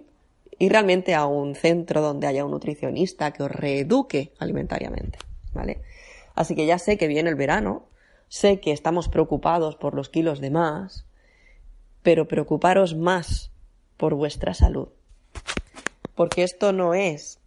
Y 0.60 0.70
realmente 0.70 1.16
a 1.16 1.26
un 1.26 1.56
centro 1.56 2.02
donde 2.02 2.28
haya 2.28 2.46
un 2.46 2.52
nutricionista 2.52 3.32
que 3.32 3.44
os 3.44 3.52
reeduque 3.52 4.32
alimentariamente. 4.40 5.20
¿Vale? 5.54 5.82
Así 6.36 6.56
que 6.56 6.66
ya 6.66 6.80
sé 6.80 6.98
que 6.98 7.08
viene 7.08 7.30
el 7.30 7.36
verano, 7.36 7.84
sé 8.28 8.60
que 8.60 8.72
estamos 8.72 9.10
preocupados 9.10 9.76
por 9.76 9.94
los 9.94 10.10
kilos 10.10 10.40
de 10.40 10.50
más, 10.50 11.06
pero 12.02 12.28
preocuparos 12.28 12.96
más 12.96 13.52
por 13.98 14.16
vuestra 14.16 14.54
salud. 14.54 14.90
Porque 16.16 16.44
esto 16.44 16.74
no 16.74 16.94
es 16.94 17.40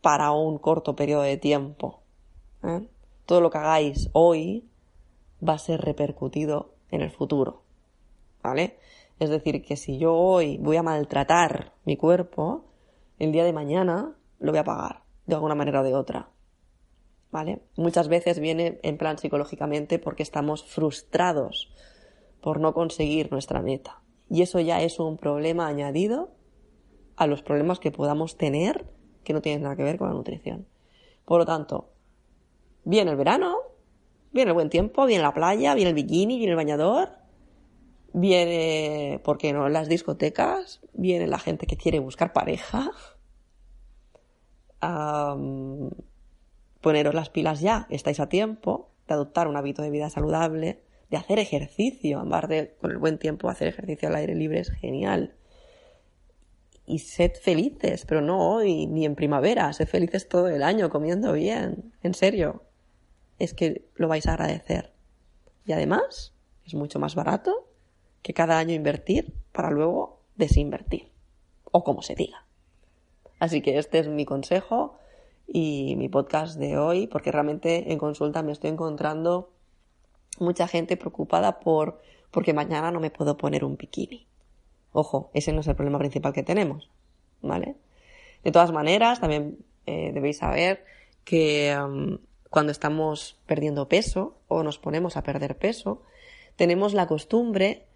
para 0.00 0.32
un 0.32 0.58
corto 0.58 0.96
periodo 0.96 1.22
de 1.22 1.36
tiempo. 1.36 2.00
¿eh? 2.62 2.86
Todo 3.26 3.40
lo 3.40 3.50
que 3.50 3.58
hagáis 3.58 4.08
hoy 4.12 4.64
va 5.46 5.54
a 5.54 5.58
ser 5.58 5.80
repercutido 5.80 6.72
en 6.90 7.02
el 7.02 7.10
futuro. 7.10 7.62
¿Vale? 8.42 8.78
Es 9.18 9.30
decir, 9.30 9.62
que 9.62 9.76
si 9.76 9.98
yo 9.98 10.14
hoy 10.14 10.58
voy 10.58 10.76
a 10.76 10.82
maltratar 10.82 11.72
mi 11.84 11.96
cuerpo, 11.96 12.64
el 13.18 13.32
día 13.32 13.44
de 13.44 13.52
mañana 13.52 14.16
lo 14.38 14.52
voy 14.52 14.58
a 14.58 14.64
pagar, 14.64 15.02
de 15.26 15.34
alguna 15.34 15.54
manera 15.54 15.80
o 15.80 15.84
de 15.84 15.94
otra. 15.94 16.30
¿Vale? 17.30 17.62
Muchas 17.76 18.08
veces 18.08 18.38
viene 18.38 18.78
en 18.82 18.96
plan 18.96 19.18
psicológicamente 19.18 19.98
porque 19.98 20.22
estamos 20.22 20.64
frustrados 20.64 21.70
por 22.40 22.60
no 22.60 22.72
conseguir 22.72 23.30
nuestra 23.30 23.60
meta. 23.60 24.00
Y 24.30 24.42
eso 24.42 24.60
ya 24.60 24.80
es 24.82 24.98
un 24.98 25.16
problema 25.16 25.66
añadido 25.66 26.30
a 27.16 27.26
los 27.26 27.42
problemas 27.42 27.80
que 27.80 27.90
podamos 27.90 28.36
tener 28.36 28.86
que 29.24 29.32
no 29.34 29.42
tienen 29.42 29.62
nada 29.62 29.76
que 29.76 29.82
ver 29.82 29.98
con 29.98 30.08
la 30.08 30.14
nutrición. 30.14 30.66
Por 31.24 31.40
lo 31.40 31.44
tanto, 31.44 31.90
viene 32.84 33.10
el 33.10 33.16
verano, 33.18 33.56
viene 34.32 34.50
el 34.50 34.54
buen 34.54 34.70
tiempo, 34.70 35.04
viene 35.04 35.22
la 35.22 35.34
playa, 35.34 35.74
viene 35.74 35.90
el 35.90 35.94
bikini, 35.94 36.38
viene 36.38 36.52
el 36.52 36.56
bañador, 36.56 37.10
viene, 38.12 39.20
¿por 39.24 39.38
qué 39.38 39.52
no?, 39.52 39.68
las 39.68 39.88
discotecas, 39.88 40.80
viene 40.92 41.26
la 41.26 41.38
gente 41.38 41.66
que 41.66 41.76
quiere 41.76 41.98
buscar 41.98 42.32
pareja. 42.32 42.90
Poneros 46.80 47.14
las 47.14 47.30
pilas 47.30 47.60
ya, 47.60 47.86
estáis 47.90 48.20
a 48.20 48.28
tiempo 48.28 48.90
de 49.06 49.14
adoptar 49.14 49.48
un 49.48 49.56
hábito 49.56 49.82
de 49.82 49.90
vida 49.90 50.10
saludable, 50.10 50.82
de 51.10 51.16
hacer 51.16 51.38
ejercicio, 51.38 52.22
en 52.22 52.68
con 52.80 52.90
el 52.90 52.98
buen 52.98 53.18
tiempo 53.18 53.48
hacer 53.48 53.68
ejercicio 53.68 54.08
al 54.08 54.16
aire 54.16 54.34
libre 54.34 54.60
es 54.60 54.70
genial. 54.70 55.34
Y 56.86 57.00
sed 57.00 57.32
felices, 57.34 58.04
pero 58.06 58.20
no 58.20 58.54
hoy 58.54 58.86
ni 58.86 59.04
en 59.04 59.14
primavera, 59.14 59.72
sed 59.72 59.88
felices 59.88 60.28
todo 60.28 60.48
el 60.48 60.62
año 60.62 60.90
comiendo 60.90 61.32
bien, 61.32 61.92
en 62.02 62.14
serio. 62.14 62.62
Es 63.38 63.54
que 63.54 63.88
lo 63.94 64.08
vais 64.08 64.26
a 64.26 64.32
agradecer. 64.32 64.92
Y 65.64 65.72
además, 65.72 66.34
es 66.64 66.74
mucho 66.74 66.98
más 66.98 67.14
barato 67.14 67.67
que 68.22 68.34
cada 68.34 68.58
año 68.58 68.74
invertir 68.74 69.32
para 69.52 69.70
luego 69.70 70.20
desinvertir. 70.36 71.08
O 71.70 71.84
como 71.84 72.02
se 72.02 72.14
diga. 72.14 72.44
Así 73.38 73.60
que 73.60 73.78
este 73.78 73.98
es 73.98 74.08
mi 74.08 74.24
consejo 74.24 74.98
y 75.46 75.94
mi 75.96 76.08
podcast 76.08 76.58
de 76.58 76.78
hoy, 76.78 77.06
porque 77.06 77.32
realmente 77.32 77.92
en 77.92 77.98
consulta 77.98 78.42
me 78.42 78.52
estoy 78.52 78.70
encontrando 78.70 79.50
mucha 80.38 80.68
gente 80.68 80.96
preocupada 80.96 81.60
por 81.60 82.00
porque 82.30 82.52
mañana 82.52 82.90
no 82.90 83.00
me 83.00 83.10
puedo 83.10 83.36
poner 83.36 83.64
un 83.64 83.76
bikini. 83.76 84.26
Ojo, 84.92 85.30
ese 85.34 85.52
no 85.52 85.60
es 85.60 85.66
el 85.66 85.76
problema 85.76 85.98
principal 85.98 86.32
que 86.32 86.42
tenemos, 86.42 86.90
¿vale? 87.40 87.76
De 88.44 88.52
todas 88.52 88.72
maneras, 88.72 89.20
también 89.20 89.58
eh, 89.86 90.12
debéis 90.12 90.38
saber 90.38 90.84
que 91.24 91.76
um, 91.78 92.18
cuando 92.50 92.72
estamos 92.72 93.38
perdiendo 93.46 93.88
peso 93.88 94.36
o 94.48 94.62
nos 94.62 94.78
ponemos 94.78 95.16
a 95.16 95.22
perder 95.22 95.56
peso, 95.56 96.02
tenemos 96.56 96.94
la 96.94 97.06
costumbre 97.06 97.87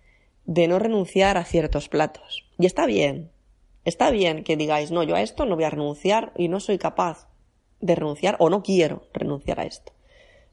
de 0.44 0.68
no 0.68 0.78
renunciar 0.78 1.37
a 1.37 1.44
ciertos 1.44 1.88
platos. 1.88 2.44
Y 2.58 2.66
está 2.66 2.87
bien, 2.87 3.30
está 3.84 4.11
bien 4.11 4.44
que 4.44 4.56
digáis, 4.56 4.90
no, 4.90 5.02
yo 5.02 5.14
a 5.14 5.22
esto 5.22 5.44
no 5.46 5.54
voy 5.54 5.64
a 5.64 5.70
renunciar 5.70 6.32
y 6.37 6.49
no 6.49 6.61
soy 6.61 6.78
capaz 6.78 7.28
de 7.80 7.94
renunciar 7.94 8.37
o 8.38 8.50
no 8.50 8.62
quiero 8.62 9.06
renunciar 9.12 9.61
a 9.61 9.64
esto. 9.64 9.92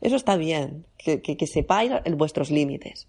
Eso 0.01 0.15
está 0.15 0.37
bien, 0.37 0.85
que, 0.97 1.21
que, 1.21 1.37
que 1.37 1.47
sepáis 1.47 1.91
vuestros 2.15 2.51
límites. 2.51 3.07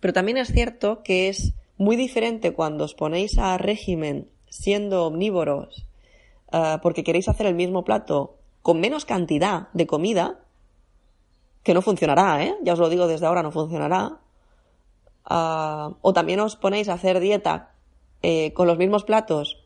Pero 0.00 0.12
también 0.12 0.36
es 0.38 0.52
cierto 0.52 1.02
que 1.02 1.28
es 1.28 1.54
muy 1.76 1.96
diferente 1.96 2.52
cuando 2.52 2.84
os 2.84 2.94
ponéis 2.94 3.38
a 3.38 3.58
régimen 3.58 4.28
siendo 4.48 5.06
omnívoros 5.06 5.86
ah, 6.52 6.78
porque 6.82 7.02
queréis 7.02 7.28
hacer 7.28 7.46
el 7.46 7.54
mismo 7.54 7.84
plato 7.84 8.38
con 8.62 8.80
menos 8.80 9.04
cantidad 9.04 9.68
de 9.74 9.86
comida, 9.86 10.40
que 11.62 11.74
no 11.74 11.82
funcionará, 11.82 12.42
¿eh? 12.44 12.54
Ya 12.62 12.72
os 12.72 12.78
lo 12.78 12.88
digo 12.88 13.06
desde 13.06 13.26
ahora, 13.26 13.42
no 13.42 13.50
funcionará. 13.50 14.20
Ah, 15.24 15.92
o 16.02 16.12
también 16.12 16.40
os 16.40 16.56
ponéis 16.56 16.88
a 16.88 16.94
hacer 16.94 17.20
dieta 17.20 17.74
eh, 18.22 18.52
con 18.52 18.66
los 18.66 18.78
mismos 18.78 19.04
platos, 19.04 19.64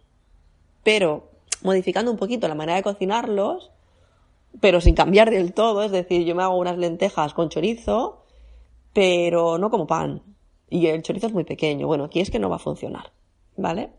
pero 0.84 1.30
modificando 1.62 2.10
un 2.10 2.16
poquito 2.16 2.48
la 2.48 2.54
manera 2.54 2.76
de 2.76 2.82
cocinarlos, 2.82 3.70
pero 4.60 4.80
sin 4.80 4.94
cambiar 4.94 5.30
del 5.30 5.52
todo. 5.52 5.82
Es 5.82 5.92
decir, 5.92 6.24
yo 6.24 6.34
me 6.34 6.42
hago 6.42 6.56
unas 6.56 6.78
lentejas 6.78 7.34
con 7.34 7.48
chorizo, 7.48 8.24
pero 8.92 9.58
no 9.58 9.70
como 9.70 9.86
pan. 9.86 10.22
Y 10.70 10.86
el 10.86 11.02
chorizo 11.02 11.28
es 11.28 11.32
muy 11.32 11.44
pequeño. 11.44 11.86
Bueno, 11.86 12.04
aquí 12.04 12.20
es 12.20 12.30
que 12.30 12.38
no 12.38 12.50
va 12.50 12.56
a 12.56 12.60
funcionar, 12.60 13.12
¿vale? 13.56 13.92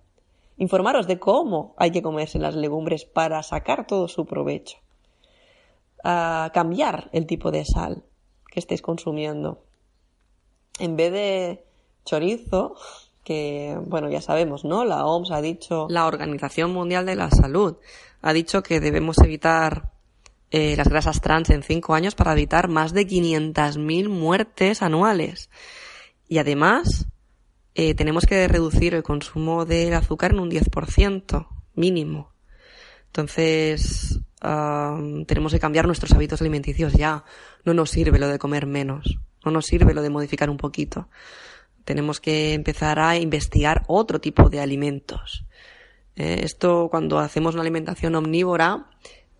Informaros 0.57 1.07
de 1.07 1.19
cómo 1.19 1.73
hay 1.77 1.91
que 1.91 2.01
comerse 2.01 2.37
las 2.37 2.55
legumbres 2.55 3.05
para 3.05 3.41
sacar 3.43 3.87
todo 3.87 4.07
su 4.07 4.25
provecho. 4.25 4.77
A 6.03 6.51
cambiar 6.53 7.09
el 7.13 7.25
tipo 7.25 7.51
de 7.51 7.65
sal 7.65 8.03
que 8.51 8.59
estéis 8.59 8.81
consumiendo. 8.81 9.63
En 10.79 10.95
vez 10.95 11.11
de 11.11 11.63
chorizo, 12.05 12.75
que, 13.23 13.77
bueno, 13.85 14.09
ya 14.09 14.21
sabemos, 14.21 14.65
¿no? 14.65 14.85
La 14.85 15.05
OMS 15.05 15.31
ha 15.31 15.41
dicho, 15.41 15.87
la 15.89 16.07
Organización 16.07 16.73
Mundial 16.73 17.05
de 17.05 17.15
la 17.15 17.29
Salud 17.29 17.77
ha 18.21 18.33
dicho 18.33 18.63
que 18.63 18.79
debemos 18.79 19.17
evitar 19.19 19.91
eh, 20.51 20.75
las 20.75 20.87
grasas 20.87 21.21
trans 21.21 21.49
en 21.51 21.61
cinco 21.61 21.93
años 21.93 22.15
para 22.15 22.33
evitar 22.33 22.69
más 22.69 22.93
de 22.93 23.07
500.000 23.07 24.09
muertes 24.09 24.81
anuales. 24.81 25.49
Y 26.27 26.39
además, 26.39 27.07
eh, 27.75 27.93
tenemos 27.93 28.25
que 28.25 28.47
reducir 28.47 28.95
el 28.95 29.03
consumo 29.03 29.65
del 29.65 29.93
azúcar 29.93 30.31
en 30.31 30.39
un 30.39 30.49
10% 30.49 31.47
mínimo. 31.75 32.31
Entonces, 33.07 34.19
tenemos 34.41 35.51
que 35.51 35.59
cambiar 35.59 35.85
nuestros 35.85 36.13
hábitos 36.13 36.41
alimenticios 36.41 36.93
ya. 36.93 37.25
No 37.65 37.73
nos 37.73 37.89
sirve 37.89 38.19
lo 38.19 38.27
de 38.27 38.39
comer 38.39 38.65
menos. 38.65 39.19
No 39.45 39.51
nos 39.51 39.65
sirve 39.65 39.93
lo 39.93 40.01
de 40.01 40.09
modificar 40.09 40.49
un 40.49 40.57
poquito. 40.57 41.07
Tenemos 41.85 42.19
que 42.19 42.53
empezar 42.53 42.99
a 42.99 43.17
investigar 43.17 43.83
otro 43.87 44.19
tipo 44.19 44.49
de 44.49 44.59
alimentos. 44.59 45.45
Eh, 46.15 46.41
esto 46.43 46.89
cuando 46.91 47.19
hacemos 47.19 47.55
una 47.55 47.61
alimentación 47.61 48.13
omnívora, 48.15 48.87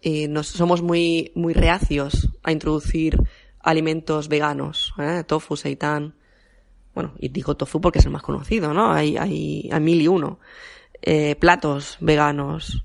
eh, 0.02 0.28
nos, 0.28 0.48
somos 0.48 0.82
muy, 0.82 1.32
muy 1.36 1.54
reacios 1.54 2.30
a 2.42 2.52
introducir 2.52 3.22
alimentos 3.60 4.30
veganos, 4.30 4.94
¿eh? 4.98 5.24
tofu, 5.28 5.58
seitan. 5.58 6.16
Bueno, 6.96 7.14
y 7.20 7.30
digo 7.30 7.56
tofu 7.56 7.82
porque 7.82 8.00
es 8.00 8.06
el 8.06 8.12
más 8.12 8.24
conocido, 8.24 8.74
¿no? 8.74 8.92
Hay, 8.92 9.18
hay, 9.18 9.70
hay 9.72 9.80
mil 9.80 10.02
y 10.02 10.08
uno. 10.08 10.40
Platos 11.40 11.98
veganos. 12.02 12.84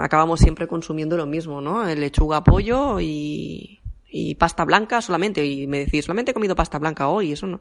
Acabamos 0.00 0.40
siempre 0.40 0.68
consumiendo 0.68 1.16
lo 1.16 1.26
mismo, 1.26 1.60
¿no? 1.60 1.82
Lechuga, 1.84 2.44
pollo 2.44 3.00
y, 3.00 3.80
y 4.16 4.34
pasta 4.34 4.64
blanca 4.64 5.02
solamente. 5.02 5.44
Y 5.44 5.66
me 5.66 5.80
decís, 5.80 6.06
solamente 6.06 6.30
he 6.30 6.34
comido 6.34 6.56
pasta 6.56 6.78
blanca 6.78 7.08
hoy, 7.08 7.32
eso 7.32 7.46
no. 7.46 7.60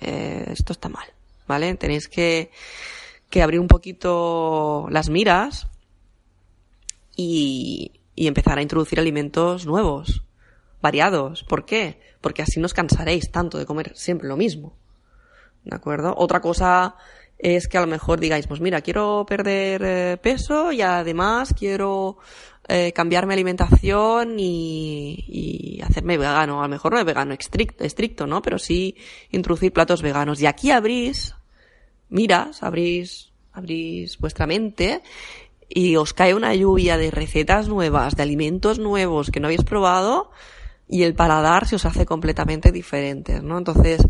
Eh, 0.00 0.44
esto 0.48 0.72
está 0.72 0.88
mal, 0.88 1.06
¿vale? 1.46 1.74
Tenéis 1.76 2.08
que, 2.08 2.50
que 3.30 3.42
abrir 3.42 3.60
un 3.60 3.68
poquito 3.68 4.86
las 4.90 5.08
miras 5.08 5.68
y, 7.16 7.92
y 8.14 8.26
empezar 8.26 8.58
a 8.58 8.62
introducir 8.62 9.00
alimentos 9.00 9.64
nuevos, 9.64 10.22
variados. 10.82 11.44
¿Por 11.44 11.64
qué? 11.64 12.00
Porque 12.20 12.42
así 12.42 12.60
no 12.60 12.66
os 12.66 12.74
cansaréis 12.74 13.30
tanto 13.30 13.56
de 13.56 13.66
comer 13.66 13.92
siempre 13.96 14.28
lo 14.28 14.36
mismo. 14.36 14.76
¿De 15.64 15.76
acuerdo? 15.76 16.14
Otra 16.16 16.40
cosa 16.40 16.96
es 17.38 17.68
que 17.68 17.78
a 17.78 17.80
lo 17.80 17.86
mejor 17.86 18.20
digáis, 18.20 18.46
pues 18.46 18.60
mira, 18.60 18.82
quiero 18.82 19.24
perder 19.26 19.82
eh, 19.84 20.16
peso 20.18 20.72
y 20.72 20.82
además 20.82 21.54
quiero 21.58 22.18
eh, 22.72 22.92
cambiar 22.92 23.26
mi 23.26 23.34
alimentación 23.34 24.38
y, 24.38 25.24
y, 25.26 25.80
hacerme 25.82 26.16
vegano. 26.16 26.60
A 26.60 26.62
lo 26.62 26.68
mejor 26.68 26.92
no 26.92 27.00
es 27.00 27.04
vegano 27.04 27.34
estricto, 27.34 27.82
estricto, 27.82 28.26
¿no? 28.28 28.42
Pero 28.42 28.60
sí 28.60 28.94
introducir 29.32 29.72
platos 29.72 30.02
veganos. 30.02 30.40
Y 30.40 30.46
aquí 30.46 30.70
abrís, 30.70 31.34
miras, 32.08 32.62
abrís, 32.62 33.32
abrís 33.52 34.18
vuestra 34.18 34.46
mente 34.46 35.02
y 35.68 35.96
os 35.96 36.14
cae 36.14 36.32
una 36.32 36.54
lluvia 36.54 36.96
de 36.96 37.10
recetas 37.10 37.66
nuevas, 37.66 38.14
de 38.14 38.22
alimentos 38.22 38.78
nuevos 38.78 39.30
que 39.30 39.40
no 39.40 39.48
habéis 39.48 39.64
probado 39.64 40.30
y 40.88 41.02
el 41.02 41.14
paladar 41.14 41.66
se 41.66 41.74
os 41.76 41.84
hace 41.86 42.06
completamente 42.06 42.70
diferente, 42.70 43.40
¿no? 43.40 43.58
Entonces, 43.58 44.06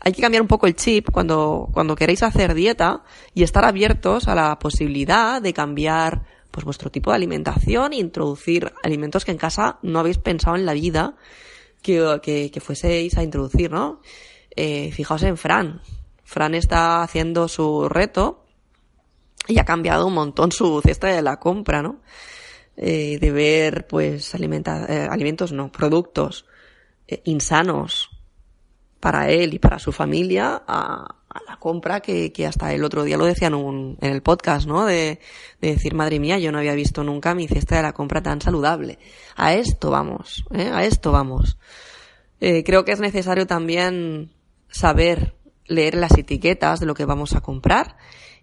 hay 0.00 0.12
que 0.12 0.20
cambiar 0.20 0.42
un 0.42 0.48
poco 0.48 0.66
el 0.66 0.76
chip 0.76 1.10
cuando, 1.10 1.70
cuando 1.72 1.96
queréis 1.96 2.22
hacer 2.22 2.52
dieta 2.52 3.02
y 3.32 3.42
estar 3.42 3.64
abiertos 3.64 4.28
a 4.28 4.34
la 4.34 4.58
posibilidad 4.58 5.40
de 5.40 5.54
cambiar 5.54 6.33
pues 6.54 6.64
vuestro 6.64 6.88
tipo 6.88 7.10
de 7.10 7.16
alimentación 7.16 7.92
introducir 7.92 8.72
alimentos 8.84 9.24
que 9.24 9.32
en 9.32 9.38
casa 9.38 9.80
no 9.82 9.98
habéis 9.98 10.18
pensado 10.18 10.54
en 10.54 10.64
la 10.64 10.72
vida 10.72 11.16
que, 11.82 12.20
que, 12.22 12.52
que 12.52 12.60
fueseis 12.60 13.18
a 13.18 13.24
introducir, 13.24 13.72
¿no? 13.72 14.00
Eh, 14.54 14.92
fijaos 14.92 15.24
en 15.24 15.36
Fran. 15.36 15.80
Fran 16.22 16.54
está 16.54 17.02
haciendo 17.02 17.48
su 17.48 17.88
reto 17.88 18.44
y 19.48 19.58
ha 19.58 19.64
cambiado 19.64 20.06
un 20.06 20.14
montón 20.14 20.52
su 20.52 20.80
cesta 20.80 21.08
de 21.08 21.22
la 21.22 21.40
compra, 21.40 21.82
¿no? 21.82 22.00
Eh, 22.76 23.18
de 23.20 23.32
ver, 23.32 23.88
pues, 23.88 24.32
alimenta 24.36 24.86
eh, 24.88 25.08
alimentos, 25.10 25.50
no, 25.50 25.72
productos 25.72 26.46
eh, 27.08 27.20
insanos 27.24 28.10
para 29.00 29.28
él 29.28 29.54
y 29.54 29.58
para 29.58 29.80
su 29.80 29.90
familia 29.90 30.62
a, 30.68 31.16
a 31.34 31.40
la 31.50 31.56
compra 31.58 32.00
que, 32.00 32.32
que, 32.32 32.46
hasta 32.46 32.72
el 32.72 32.84
otro 32.84 33.02
día 33.02 33.16
lo 33.16 33.26
decían 33.26 33.54
en, 33.54 33.98
en 34.00 34.12
el 34.12 34.22
podcast, 34.22 34.66
¿no? 34.66 34.86
De, 34.86 35.18
de, 35.60 35.68
decir, 35.72 35.94
madre 35.94 36.20
mía, 36.20 36.38
yo 36.38 36.52
no 36.52 36.58
había 36.58 36.74
visto 36.74 37.02
nunca 37.02 37.34
mi 37.34 37.48
cesta 37.48 37.76
de 37.76 37.82
la 37.82 37.92
compra 37.92 38.22
tan 38.22 38.40
saludable. 38.40 38.98
A 39.34 39.54
esto 39.54 39.90
vamos, 39.90 40.44
¿eh? 40.52 40.70
A 40.72 40.84
esto 40.84 41.10
vamos. 41.10 41.58
Eh, 42.40 42.62
creo 42.62 42.84
que 42.84 42.92
es 42.92 43.00
necesario 43.00 43.46
también 43.46 44.32
saber 44.68 45.34
leer 45.66 45.94
las 45.94 46.16
etiquetas 46.16 46.78
de 46.78 46.86
lo 46.86 46.94
que 46.94 47.04
vamos 47.04 47.34
a 47.34 47.40
comprar 47.40 47.96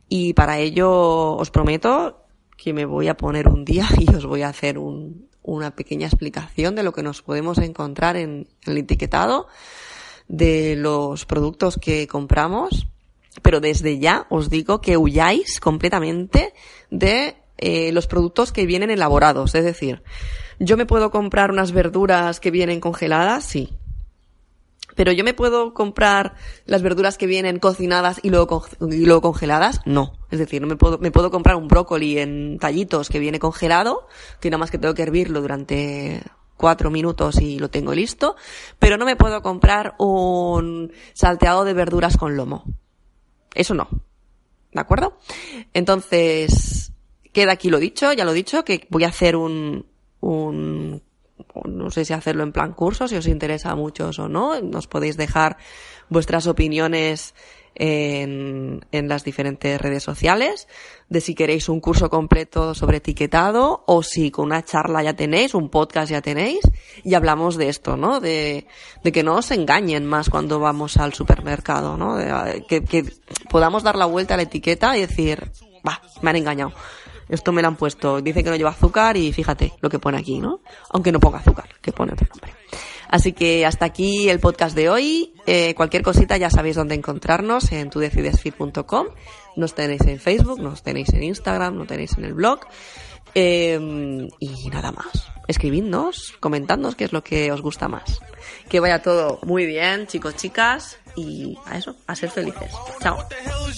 y 0.10 0.34
para 0.34 0.60
ello 0.60 1.36
os 1.36 1.52
prometo 1.52 2.26
que 2.58 2.74
me 2.74 2.86
voy 2.86 3.08
a 3.08 3.16
poner 3.16 3.48
un 3.48 3.64
día 3.64 3.88
y 4.00 4.14
os 4.14 4.26
voy 4.26 4.42
a 4.42 4.50
hacer 4.50 4.78
un, 4.78 5.30
una 5.44 5.76
pequeña 5.76 6.08
explicación 6.08 6.76
de 6.76 6.84
lo 6.84 6.94
que 6.94 7.04
nos 7.04 7.22
podemos 7.22 7.58
encontrar 7.60 8.18
en, 8.18 8.48
en 8.66 8.72
el 8.72 8.78
etiquetado 8.80 9.48
de 10.32 10.78
los 10.78 11.26
productos 11.26 11.78
que 11.78 12.08
compramos. 12.08 12.88
Pero 13.41 13.60
desde 13.60 14.00
ya 14.00 14.26
os 14.30 14.50
digo 14.50 14.82
que 14.82 14.98
huyáis 14.98 15.60
completamente 15.60 16.54
de 16.89 17.36
eh, 17.58 17.91
los 17.91 18.08
productos 18.08 18.52
que 18.52 18.65
vienen 18.65 18.89
elaborados. 18.89 19.56
Es 19.56 19.63
decir, 19.63 20.04
yo 20.60 20.78
me 20.78 20.86
puedo 20.86 21.12
comprar 21.12 21.52
unas 21.52 21.72
verduras 21.74 22.39
que 22.39 22.50
vienen 22.50 22.80
congeladas, 22.80 23.44
sí. 23.44 23.70
Pero 24.96 25.12
yo 25.12 25.24
me 25.24 25.34
puedo 25.34 25.74
comprar 25.74 26.36
las 26.65 26.82
verduras 26.82 27.17
que 27.17 27.26
vienen 27.26 27.60
cocinadas 27.60 28.20
y 28.24 28.30
luego, 28.30 28.65
y 28.82 29.06
luego 29.06 29.22
congeladas, 29.22 29.82
no. 29.86 30.13
Es 30.30 30.39
decir, 30.39 30.62
no 30.62 30.67
me 30.67 30.76
puedo, 30.76 30.98
me 30.98 31.12
puedo 31.12 31.32
comprar 31.32 31.56
un 31.56 31.67
brócoli 31.67 32.20
en 32.20 32.58
tallitos 32.60 33.10
que 33.10 33.20
viene 33.20 33.39
congelado, 33.39 34.08
que 34.39 34.50
nada 34.50 34.60
más 34.60 34.72
que 34.72 34.78
tengo 34.78 34.94
que 34.94 35.04
hervirlo 35.04 35.41
durante 35.41 36.22
cuatro 36.62 36.91
minutos 36.91 37.41
y 37.41 37.58
lo 37.58 37.69
tengo 37.69 37.93
listo, 37.93 38.36
pero 38.78 38.95
no 38.95 39.04
me 39.04 39.15
puedo 39.15 39.41
comprar 39.41 39.95
un 39.97 40.93
salteado 41.13 41.65
de 41.65 41.74
verduras 41.74 42.15
con 42.17 42.38
lomo. 42.38 42.63
Eso 43.56 43.74
no. 43.74 43.89
¿De 44.71 44.80
acuerdo? 44.80 45.17
Entonces, 45.74 46.93
queda 47.34 47.54
aquí 47.54 47.69
lo 47.69 47.80
dicho, 47.80 48.13
ya 48.13 48.24
lo 48.24 48.32
he 48.32 48.36
dicho, 48.36 48.63
que 48.63 48.88
voy 48.89 49.04
a 49.04 49.10
hacer 49.10 49.36
un, 49.36 49.88
un 50.21 51.02
no 51.65 51.89
sé 51.89 52.06
si 52.06 52.13
hacerlo 52.13 52.43
en 52.43 52.52
plan 52.52 52.74
curso, 52.74 53.08
si 53.08 53.15
os 53.15 53.26
interesa 53.26 53.76
mucho 53.76 54.12
o 54.15 54.30
no. 54.30 54.62
Nos 54.62 54.88
podéis 54.88 55.17
dejar 55.17 55.58
vuestras 56.10 56.45
opiniones 56.45 57.34
en, 57.76 58.86
en, 58.92 59.08
las 59.08 59.24
diferentes 59.24 59.80
redes 59.80 60.04
sociales, 60.04 60.68
de 61.10 61.22
si 61.22 61.36
queréis 61.36 61.70
un 61.70 61.80
curso 61.80 62.10
completo 62.10 62.76
sobre 62.76 62.98
etiquetado 62.98 63.84
o 63.88 64.04
si 64.04 64.32
con 64.32 64.46
una 64.46 64.64
charla 64.64 65.04
ya 65.04 65.14
tenéis, 65.14 65.54
un 65.54 65.70
podcast 65.70 66.12
ya 66.12 66.22
tenéis, 66.22 66.60
y 67.04 67.14
hablamos 67.14 67.58
de 67.58 67.70
esto, 67.70 67.98
¿no? 67.98 68.20
De, 68.20 68.68
de 69.04 69.12
que 69.12 69.24
no 69.24 69.36
os 69.36 69.52
engañen 69.52 70.06
más 70.06 70.30
cuando 70.30 70.60
vamos 70.60 70.98
al 70.98 71.14
supermercado, 71.14 71.98
¿no? 71.98 72.16
De, 72.16 72.64
que, 72.68 73.06
podamos 73.50 73.84
dar 73.84 73.96
la 73.96 74.06
vuelta 74.06 74.34
a 74.34 74.38
la 74.38 74.44
etiqueta 74.44 74.98
y 74.98 75.02
decir, 75.02 75.52
va, 75.88 76.02
me 76.22 76.30
han 76.30 76.36
engañado. 76.36 76.74
Esto 77.30 77.54
me 77.54 77.62
lo 77.62 77.70
han 77.70 77.78
puesto. 77.78 78.22
Dice 78.22 78.44
que 78.44 78.50
no 78.50 78.58
lleva 78.58 78.72
azúcar 78.72 79.16
y 79.16 79.32
fíjate 79.32 79.72
lo 79.80 79.90
que 79.90 80.00
pone 80.00 80.18
aquí, 80.18 80.40
¿no? 80.40 80.60
Aunque 80.90 81.14
no 81.14 81.20
ponga 81.20 81.40
azúcar, 81.40 81.70
que 81.82 81.94
pone 81.94 82.12
otro 82.12 82.28
nombre. 82.28 82.54
Así 83.12 83.34
que 83.34 83.65
hasta 83.65 83.86
aquí 83.86 84.30
el 84.30 84.39
podcast 84.39 84.76
de 84.76 84.89
hoy. 84.89 85.34
Eh, 85.45 85.76
cualquier 85.76 86.02
cosita 86.02 86.38
ya 86.38 86.50
sabéis 86.50 86.78
dónde 86.78 86.95
encontrarnos 86.95 87.71
en 87.74 87.89
tudecidesfit.com. 87.89 89.08
Nos 89.58 89.76
tenéis 89.76 90.02
en 90.08 90.19
Facebook, 90.19 90.62
nos 90.62 90.82
tenéis 90.82 91.10
en 91.10 91.24
Instagram, 91.24 91.76
nos 91.76 91.88
tenéis 91.88 92.17
en 92.17 92.24
el 92.24 92.34
blog. 92.34 92.62
Eh, 93.36 94.28
y 94.39 94.69
nada 94.69 94.91
más. 94.91 95.28
Escribidnos, 95.47 96.34
comentadnos 96.39 96.95
qué 96.95 97.04
es 97.04 97.12
lo 97.12 97.24
que 97.24 97.52
os 97.52 97.62
gusta 97.62 97.89
más. 97.89 98.21
Que 98.69 98.80
vaya 98.80 99.02
todo 99.02 99.39
muy 99.43 99.65
bien, 99.65 100.08
chicos, 100.08 100.36
chicas. 100.38 100.97
Y 101.17 101.58
a 101.65 101.78
eso, 101.78 101.95
a 102.08 102.15
ser 102.15 102.30
felices. 102.30 102.71
Chao. 103.02 103.17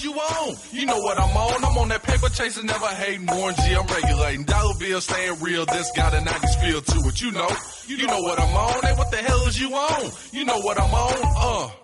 You 0.01 0.13
on? 0.13 0.55
You 0.71 0.85
know 0.85 0.99
what 0.99 1.19
I'm 1.19 1.35
on. 1.35 1.63
I'm 1.63 1.77
on 1.77 1.89
that 1.89 2.03
paper 2.03 2.29
chasing, 2.29 2.65
never 2.65 2.87
hating. 2.87 3.25
Warren 3.27 3.55
G, 3.55 3.73
I'm 3.73 3.85
regulating. 3.87 4.45
Dollar 4.45 4.73
bill 4.79 5.01
staying 5.01 5.39
real. 5.41 5.65
This 5.65 5.91
got 5.95 6.11
the 6.11 6.19
90s 6.19 6.61
feel 6.61 6.81
to 6.81 7.09
it. 7.09 7.21
You 7.21 7.31
know, 7.31 7.49
you 7.87 8.07
know 8.07 8.21
what 8.21 8.39
I'm 8.39 8.55
on. 8.55 8.81
Hey, 8.81 8.93
what 8.93 9.11
the 9.11 9.17
hell 9.17 9.45
is 9.47 9.59
you 9.59 9.73
on? 9.73 10.11
You 10.31 10.45
know 10.45 10.59
what 10.59 10.79
I'm 10.79 10.93
on. 10.93 11.69
Uh. 11.69 11.82